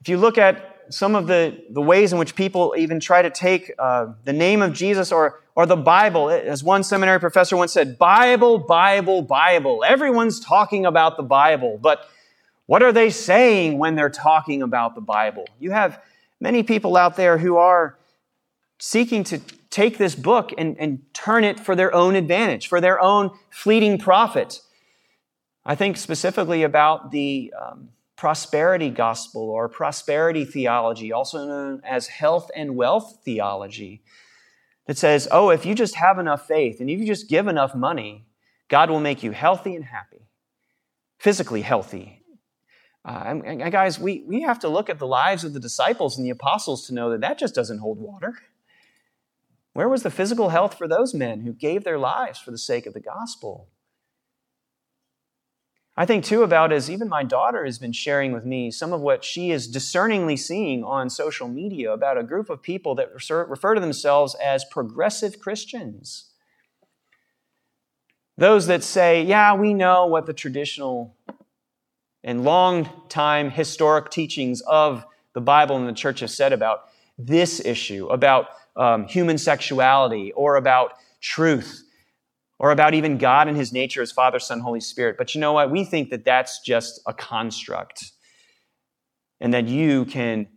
If 0.00 0.08
you 0.08 0.18
look 0.18 0.38
at 0.38 0.76
some 0.90 1.14
of 1.14 1.26
the, 1.26 1.64
the 1.70 1.80
ways 1.80 2.12
in 2.12 2.18
which 2.18 2.34
people 2.34 2.74
even 2.78 3.00
try 3.00 3.22
to 3.22 3.30
take 3.30 3.72
uh, 3.78 4.12
the 4.24 4.32
name 4.32 4.62
of 4.62 4.72
Jesus 4.72 5.12
or, 5.12 5.40
or 5.54 5.66
the 5.66 5.76
Bible. 5.76 6.30
As 6.30 6.62
one 6.62 6.82
seminary 6.82 7.20
professor 7.20 7.56
once 7.56 7.72
said, 7.72 7.98
Bible, 7.98 8.58
Bible, 8.58 9.22
Bible. 9.22 9.84
Everyone's 9.86 10.40
talking 10.40 10.86
about 10.86 11.16
the 11.16 11.22
Bible, 11.22 11.78
but 11.80 12.08
what 12.66 12.82
are 12.82 12.92
they 12.92 13.10
saying 13.10 13.78
when 13.78 13.94
they're 13.94 14.10
talking 14.10 14.62
about 14.62 14.94
the 14.94 15.00
Bible? 15.00 15.46
You 15.60 15.70
have 15.70 16.02
many 16.40 16.62
people 16.62 16.96
out 16.96 17.16
there 17.16 17.38
who 17.38 17.56
are 17.56 17.96
seeking 18.78 19.24
to 19.24 19.40
take 19.76 19.98
this 19.98 20.14
book 20.14 20.54
and, 20.56 20.74
and 20.78 21.02
turn 21.12 21.44
it 21.44 21.60
for 21.60 21.76
their 21.76 21.94
own 21.94 22.16
advantage, 22.16 22.66
for 22.66 22.80
their 22.80 22.98
own 22.98 23.30
fleeting 23.50 23.98
profit. 23.98 24.62
I 25.66 25.74
think 25.74 25.98
specifically 25.98 26.62
about 26.62 27.10
the 27.10 27.52
um, 27.60 27.90
prosperity 28.16 28.88
gospel 28.88 29.42
or 29.42 29.68
prosperity 29.68 30.46
theology, 30.46 31.12
also 31.12 31.46
known 31.46 31.82
as 31.84 32.06
health 32.06 32.50
and 32.56 32.74
wealth 32.74 33.18
theology, 33.22 34.02
that 34.86 34.96
says, 34.96 35.28
oh, 35.30 35.50
if 35.50 35.66
you 35.66 35.74
just 35.74 35.96
have 35.96 36.18
enough 36.18 36.46
faith 36.48 36.80
and 36.80 36.88
if 36.88 36.98
you 36.98 37.06
just 37.06 37.28
give 37.28 37.46
enough 37.46 37.74
money, 37.74 38.24
God 38.68 38.88
will 38.88 39.00
make 39.00 39.22
you 39.22 39.32
healthy 39.32 39.74
and 39.74 39.84
happy, 39.84 40.22
physically 41.18 41.60
healthy. 41.60 42.22
Uh, 43.04 43.24
and, 43.26 43.44
and 43.44 43.72
guys, 43.72 43.98
we, 43.98 44.24
we 44.26 44.40
have 44.40 44.58
to 44.60 44.70
look 44.70 44.88
at 44.88 44.98
the 44.98 45.06
lives 45.06 45.44
of 45.44 45.52
the 45.52 45.60
disciples 45.60 46.16
and 46.16 46.24
the 46.24 46.30
apostles 46.30 46.86
to 46.86 46.94
know 46.94 47.10
that 47.10 47.20
that 47.20 47.38
just 47.38 47.54
doesn't 47.54 47.80
hold 47.80 47.98
water. 47.98 48.38
Where 49.76 49.90
was 49.90 50.02
the 50.02 50.10
physical 50.10 50.48
health 50.48 50.78
for 50.78 50.88
those 50.88 51.12
men 51.12 51.42
who 51.42 51.52
gave 51.52 51.84
their 51.84 51.98
lives 51.98 52.38
for 52.38 52.50
the 52.50 52.56
sake 52.56 52.86
of 52.86 52.94
the 52.94 53.00
gospel? 53.00 53.68
I 55.94 56.06
think 56.06 56.24
too 56.24 56.42
about 56.42 56.72
as 56.72 56.90
even 56.90 57.10
my 57.10 57.22
daughter 57.22 57.62
has 57.66 57.78
been 57.78 57.92
sharing 57.92 58.32
with 58.32 58.46
me 58.46 58.70
some 58.70 58.94
of 58.94 59.02
what 59.02 59.22
she 59.22 59.50
is 59.50 59.68
discerningly 59.68 60.38
seeing 60.38 60.82
on 60.82 61.10
social 61.10 61.46
media 61.46 61.92
about 61.92 62.16
a 62.16 62.22
group 62.22 62.48
of 62.48 62.62
people 62.62 62.94
that 62.94 63.12
refer 63.12 63.74
to 63.74 63.80
themselves 63.82 64.34
as 64.42 64.64
progressive 64.64 65.40
Christians. 65.40 66.30
Those 68.38 68.68
that 68.68 68.82
say, 68.82 69.22
yeah, 69.24 69.52
we 69.52 69.74
know 69.74 70.06
what 70.06 70.24
the 70.24 70.32
traditional 70.32 71.14
and 72.24 72.44
long 72.44 72.88
time 73.10 73.50
historic 73.50 74.08
teachings 74.08 74.62
of 74.62 75.04
the 75.34 75.42
Bible 75.42 75.76
and 75.76 75.86
the 75.86 75.92
church 75.92 76.20
have 76.20 76.30
said 76.30 76.54
about 76.54 76.88
this 77.18 77.62
issue, 77.62 78.06
about 78.06 78.48
um, 78.76 79.06
human 79.06 79.38
sexuality, 79.38 80.32
or 80.32 80.56
about 80.56 80.92
truth 81.20 81.82
or 82.58 82.70
about 82.70 82.94
even 82.94 83.18
God 83.18 83.48
and 83.48 83.56
his 83.56 83.72
nature 83.72 84.02
as 84.02 84.12
Father, 84.12 84.38
Son, 84.38 84.60
Holy 84.60 84.80
Spirit. 84.80 85.16
But 85.18 85.34
you 85.34 85.40
know 85.40 85.52
what? 85.52 85.70
We 85.70 85.84
think 85.84 86.10
that 86.10 86.24
that's 86.24 86.60
just 86.60 87.00
a 87.06 87.12
construct 87.12 88.12
and 89.40 89.52
that 89.52 89.68
you 89.68 90.06
can 90.06 90.48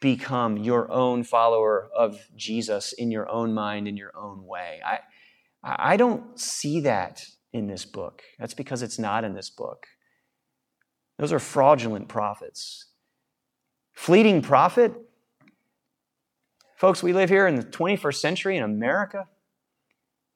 become 0.00 0.56
your 0.56 0.90
own 0.90 1.22
follower 1.22 1.88
of 1.94 2.26
Jesus 2.34 2.92
in 2.92 3.10
your 3.10 3.30
own 3.30 3.52
mind, 3.52 3.86
in 3.86 3.96
your 3.96 4.12
own 4.16 4.44
way. 4.44 4.80
I, 4.84 5.00
I 5.62 5.96
don't 5.96 6.38
see 6.38 6.80
that 6.80 7.24
in 7.52 7.66
this 7.66 7.84
book. 7.84 8.22
That's 8.38 8.54
because 8.54 8.82
it's 8.82 8.98
not 8.98 9.24
in 9.24 9.34
this 9.34 9.50
book. 9.50 9.86
Those 11.18 11.32
are 11.32 11.38
fraudulent 11.38 12.08
prophets. 12.08 12.86
Fleeting 13.92 14.42
prophet? 14.42 14.94
Folks, 16.80 17.02
we 17.02 17.12
live 17.12 17.28
here 17.28 17.46
in 17.46 17.56
the 17.56 17.62
21st 17.62 18.14
century 18.14 18.56
in 18.56 18.62
America 18.62 19.28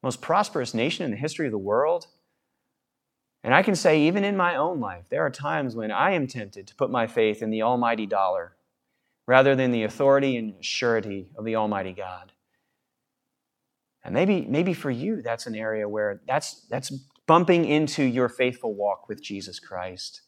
most 0.03 0.21
prosperous 0.21 0.75
nation 0.75 1.03
in 1.07 1.11
the 1.11 1.17
history 1.17 1.47
of 1.47 1.53
the 1.53 1.57
world. 1.57 2.07
And 3.43 3.55
I 3.55 3.63
can 3.63 3.75
say, 3.75 4.03
even 4.03 4.25
in 4.25 4.37
my 4.37 4.55
own 4.55 4.79
life, 4.79 5.07
there 5.09 5.25
are 5.25 5.31
times 5.31 5.75
when 5.75 5.91
I 5.91 6.11
am 6.11 6.27
tempted 6.27 6.67
to 6.67 6.75
put 6.75 6.91
my 6.91 7.07
faith 7.07 7.41
in 7.41 7.49
the 7.49 7.63
almighty 7.63 8.05
dollar 8.05 8.57
rather 9.27 9.57
than 9.57 9.71
the 9.71 9.85
authority 9.85 10.37
and 10.37 10.63
surety 10.63 11.29
of 11.35 11.47
the 11.47 11.57
almighty 11.57 11.95
God. 11.95 12.33
And 14.05 14.13
maybe, 14.13 14.43
maybe 14.43 14.75
for 14.75 14.91
you, 14.91 15.23
that's 15.23 15.47
an 15.47 15.55
area 15.55 15.89
where 15.89 16.21
that's, 16.29 16.67
that's 16.69 16.91
bumping 17.27 17.65
into 17.65 18.05
your 18.05 18.29
faithful 18.29 18.75
walk 18.75 19.09
with 19.09 19.23
Jesus 19.23 19.59
Christ 19.59 20.21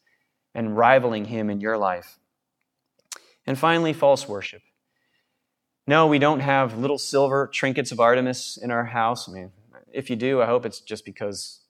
and 0.54 0.78
rivaling 0.78 1.26
him 1.26 1.50
in 1.50 1.60
your 1.60 1.76
life. 1.76 2.18
And 3.46 3.58
finally, 3.58 3.92
false 3.92 4.26
worship. 4.26 4.62
No, 5.88 6.08
we 6.08 6.18
don't 6.18 6.40
have 6.40 6.76
little 6.76 6.98
silver 6.98 7.46
trinkets 7.46 7.92
of 7.92 8.00
Artemis 8.00 8.58
in 8.60 8.72
our 8.72 8.84
house. 8.84 9.28
I 9.28 9.32
mean, 9.32 9.52
if 9.92 10.10
you 10.10 10.16
do, 10.16 10.42
I 10.42 10.46
hope 10.46 10.66
it's 10.66 10.80
just 10.80 11.04
because 11.04 11.60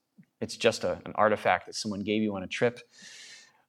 it's 0.41 0.57
just 0.57 0.85
a, 0.85 0.99
an 1.05 1.13
artifact 1.17 1.67
that 1.67 1.75
someone 1.75 2.01
gave 2.01 2.23
you 2.23 2.35
on 2.35 2.43
a 2.43 2.47
trip. 2.47 2.81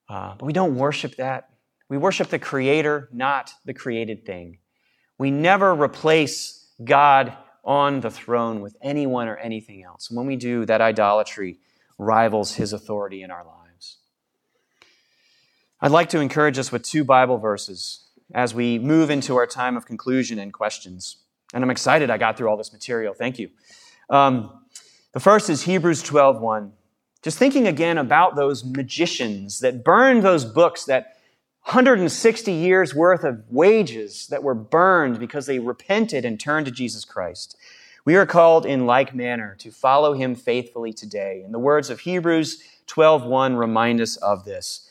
Uh, 0.07 0.35
but 0.37 0.45
we 0.45 0.53
don't 0.53 0.75
worship 0.75 1.17
that. 1.17 1.49
We 1.89 1.97
worship 1.97 2.29
the 2.29 2.39
Creator, 2.39 3.09
not 3.11 3.51
the 3.65 3.73
created 3.73 4.25
thing. 4.25 4.59
We 5.17 5.31
never 5.31 5.73
replace 5.73 6.67
God 6.81 7.33
on 7.65 7.99
the 7.99 8.11
throne 8.11 8.61
with 8.61 8.77
anyone 8.81 9.27
or 9.27 9.35
anything 9.35 9.83
else. 9.83 10.09
When 10.09 10.27
we 10.27 10.37
do, 10.37 10.65
that 10.65 10.79
idolatry 10.79 11.59
rivals 11.97 12.55
His 12.55 12.71
authority 12.71 13.21
in 13.21 13.31
our 13.31 13.45
lives. 13.45 13.97
I'd 15.81 15.91
like 15.91 16.09
to 16.09 16.19
encourage 16.19 16.57
us 16.57 16.71
with 16.71 16.83
two 16.83 17.03
Bible 17.03 17.37
verses 17.37 18.06
as 18.33 18.53
we 18.53 18.79
move 18.79 19.09
into 19.09 19.35
our 19.35 19.47
time 19.47 19.77
of 19.77 19.85
conclusion 19.85 20.39
and 20.39 20.53
questions. 20.53 21.17
And 21.53 21.63
I'm 21.63 21.69
excited 21.69 22.09
I 22.09 22.17
got 22.17 22.37
through 22.37 22.49
all 22.49 22.57
this 22.57 22.73
material. 22.73 23.13
Thank 23.13 23.39
you. 23.39 23.49
Um, 24.09 24.65
the 25.13 25.19
first 25.19 25.49
is 25.49 25.63
Hebrews 25.63 26.03
12 26.03 26.41
1. 26.41 26.73
Just 27.23 27.37
thinking 27.37 27.67
again 27.67 27.97
about 27.97 28.35
those 28.35 28.63
magicians 28.63 29.59
that 29.59 29.83
burned 29.83 30.23
those 30.23 30.45
books, 30.45 30.85
that 30.85 31.17
160 31.63 32.51
years 32.51 32.95
worth 32.95 33.23
of 33.25 33.43
wages 33.49 34.27
that 34.27 34.43
were 34.43 34.55
burned 34.55 35.19
because 35.19 35.45
they 35.45 35.59
repented 35.59 36.23
and 36.23 36.39
turned 36.39 36.65
to 36.65 36.71
Jesus 36.71 37.03
Christ. 37.03 37.57
We 38.05 38.15
are 38.15 38.25
called 38.25 38.65
in 38.65 38.85
like 38.85 39.13
manner 39.13 39.55
to 39.59 39.71
follow 39.71 40.13
him 40.13 40.33
faithfully 40.33 40.93
today. 40.93 41.41
And 41.43 41.53
the 41.53 41.59
words 41.59 41.89
of 41.89 41.99
Hebrews 41.99 42.63
12:1 42.87 43.57
remind 43.57 43.99
us 43.99 44.15
of 44.15 44.45
this. 44.45 44.86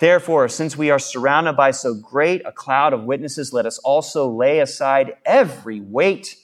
Therefore, 0.00 0.48
since 0.48 0.78
we 0.78 0.90
are 0.90 0.98
surrounded 0.98 1.56
by 1.56 1.72
so 1.72 1.94
great 1.94 2.40
a 2.46 2.52
cloud 2.52 2.94
of 2.94 3.04
witnesses, 3.04 3.52
let 3.52 3.66
us 3.66 3.78
also 3.78 4.28
lay 4.28 4.60
aside 4.60 5.16
every 5.26 5.78
weight 5.78 6.36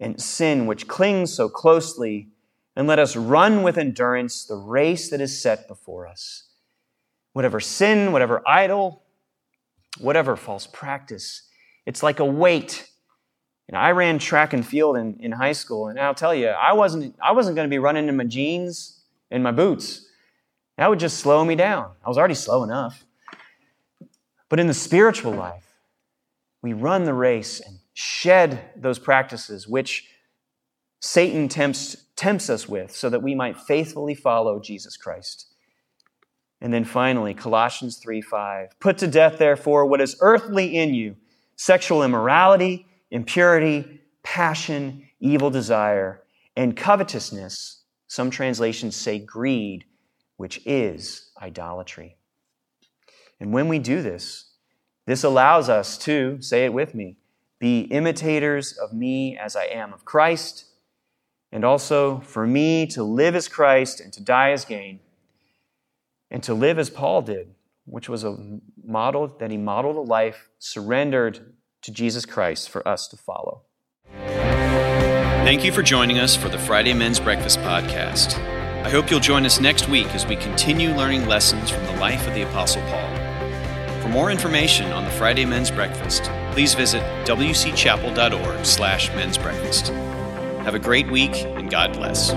and 0.00 0.20
sin 0.20 0.66
which 0.66 0.88
clings 0.88 1.32
so 1.32 1.48
closely, 1.48 2.28
and 2.74 2.88
let 2.88 2.98
us 2.98 3.14
run 3.14 3.62
with 3.62 3.78
endurance 3.78 4.44
the 4.44 4.56
race 4.56 5.10
that 5.10 5.20
is 5.20 5.40
set 5.40 5.68
before 5.68 6.08
us. 6.08 6.48
Whatever 7.34 7.60
sin, 7.60 8.10
whatever 8.10 8.42
idol, 8.46 9.04
whatever 9.98 10.36
false 10.36 10.66
practice, 10.66 11.42
it's 11.86 12.02
like 12.02 12.18
a 12.18 12.24
weight. 12.24 12.88
And 13.68 13.76
I 13.76 13.90
ran 13.90 14.18
track 14.18 14.52
and 14.52 14.66
field 14.66 14.96
in, 14.96 15.18
in 15.20 15.30
high 15.30 15.52
school, 15.52 15.86
and 15.86 16.00
I'll 16.00 16.14
tell 16.14 16.34
you, 16.34 16.48
I 16.48 16.72
wasn't, 16.72 17.14
I 17.22 17.30
wasn't 17.30 17.54
going 17.54 17.68
to 17.68 17.72
be 17.72 17.78
running 17.78 18.08
in 18.08 18.16
my 18.16 18.24
jeans 18.24 19.02
and 19.30 19.42
my 19.42 19.52
boots. 19.52 20.07
That 20.78 20.88
would 20.88 21.00
just 21.00 21.18
slow 21.18 21.44
me 21.44 21.56
down. 21.56 21.90
I 22.04 22.08
was 22.08 22.16
already 22.16 22.34
slow 22.34 22.62
enough. 22.62 23.04
But 24.48 24.60
in 24.60 24.68
the 24.68 24.74
spiritual 24.74 25.32
life, 25.32 25.74
we 26.62 26.72
run 26.72 27.04
the 27.04 27.14
race 27.14 27.60
and 27.60 27.80
shed 27.92 28.70
those 28.76 28.98
practices 28.98 29.68
which 29.68 30.08
Satan 31.00 31.48
tempts, 31.48 31.96
tempts 32.16 32.48
us 32.48 32.68
with 32.68 32.94
so 32.94 33.10
that 33.10 33.22
we 33.22 33.34
might 33.34 33.58
faithfully 33.58 34.14
follow 34.14 34.60
Jesus 34.60 34.96
Christ. 34.96 35.52
And 36.60 36.72
then 36.72 36.84
finally, 36.84 37.34
Colossians 37.34 37.98
3 37.98 38.22
5. 38.22 38.78
Put 38.80 38.98
to 38.98 39.08
death, 39.08 39.38
therefore, 39.38 39.84
what 39.86 40.00
is 40.00 40.16
earthly 40.20 40.76
in 40.76 40.94
you 40.94 41.16
sexual 41.56 42.04
immorality, 42.04 42.86
impurity, 43.10 44.00
passion, 44.22 45.04
evil 45.18 45.50
desire, 45.50 46.22
and 46.56 46.76
covetousness. 46.76 47.82
Some 48.06 48.30
translations 48.30 48.94
say 48.96 49.18
greed, 49.18 49.84
which 50.38 50.62
is 50.64 51.30
idolatry. 51.42 52.16
And 53.38 53.52
when 53.52 53.68
we 53.68 53.78
do 53.78 54.00
this, 54.00 54.46
this 55.04 55.24
allows 55.24 55.68
us 55.68 55.98
to, 55.98 56.40
say 56.40 56.64
it 56.64 56.72
with 56.72 56.94
me, 56.94 57.16
be 57.58 57.80
imitators 57.82 58.72
of 58.72 58.92
me 58.92 59.36
as 59.36 59.56
I 59.56 59.64
am 59.64 59.92
of 59.92 60.04
Christ, 60.04 60.64
and 61.50 61.64
also 61.64 62.20
for 62.20 62.46
me 62.46 62.86
to 62.86 63.02
live 63.02 63.34
as 63.34 63.48
Christ 63.48 64.00
and 64.00 64.12
to 64.12 64.22
die 64.22 64.52
as 64.52 64.64
gain, 64.64 65.00
and 66.30 66.42
to 66.44 66.54
live 66.54 66.78
as 66.78 66.88
Paul 66.88 67.22
did, 67.22 67.54
which 67.84 68.08
was 68.08 68.22
a 68.22 68.60
model 68.84 69.26
that 69.40 69.50
he 69.50 69.56
modeled 69.56 69.96
a 69.96 70.00
life 70.00 70.50
surrendered 70.58 71.54
to 71.82 71.90
Jesus 71.90 72.24
Christ 72.24 72.70
for 72.70 72.86
us 72.86 73.08
to 73.08 73.16
follow. 73.16 73.62
Thank 74.14 75.64
you 75.64 75.72
for 75.72 75.82
joining 75.82 76.18
us 76.18 76.36
for 76.36 76.48
the 76.48 76.58
Friday 76.58 76.92
Men's 76.92 77.18
Breakfast 77.18 77.58
Podcast. 77.60 78.57
I 78.84 78.90
hope 78.90 79.10
you'll 79.10 79.20
join 79.20 79.44
us 79.44 79.60
next 79.60 79.88
week 79.88 80.06
as 80.14 80.26
we 80.26 80.36
continue 80.36 80.94
learning 80.94 81.26
lessons 81.26 81.70
from 81.70 81.84
the 81.84 81.96
life 81.96 82.26
of 82.26 82.34
the 82.34 82.42
Apostle 82.42 82.82
Paul. 82.82 84.00
For 84.00 84.08
more 84.08 84.30
information 84.30 84.92
on 84.92 85.04
the 85.04 85.10
Friday 85.10 85.44
Men's 85.44 85.70
Breakfast, 85.70 86.24
please 86.52 86.74
visit 86.74 87.02
wcchapel.org 87.26 88.64
slash 88.64 89.08
men's 89.14 89.36
breakfast. 89.36 89.88
Have 90.64 90.74
a 90.74 90.78
great 90.78 91.10
week 91.10 91.34
and 91.34 91.68
God 91.70 91.92
bless. 91.92 92.32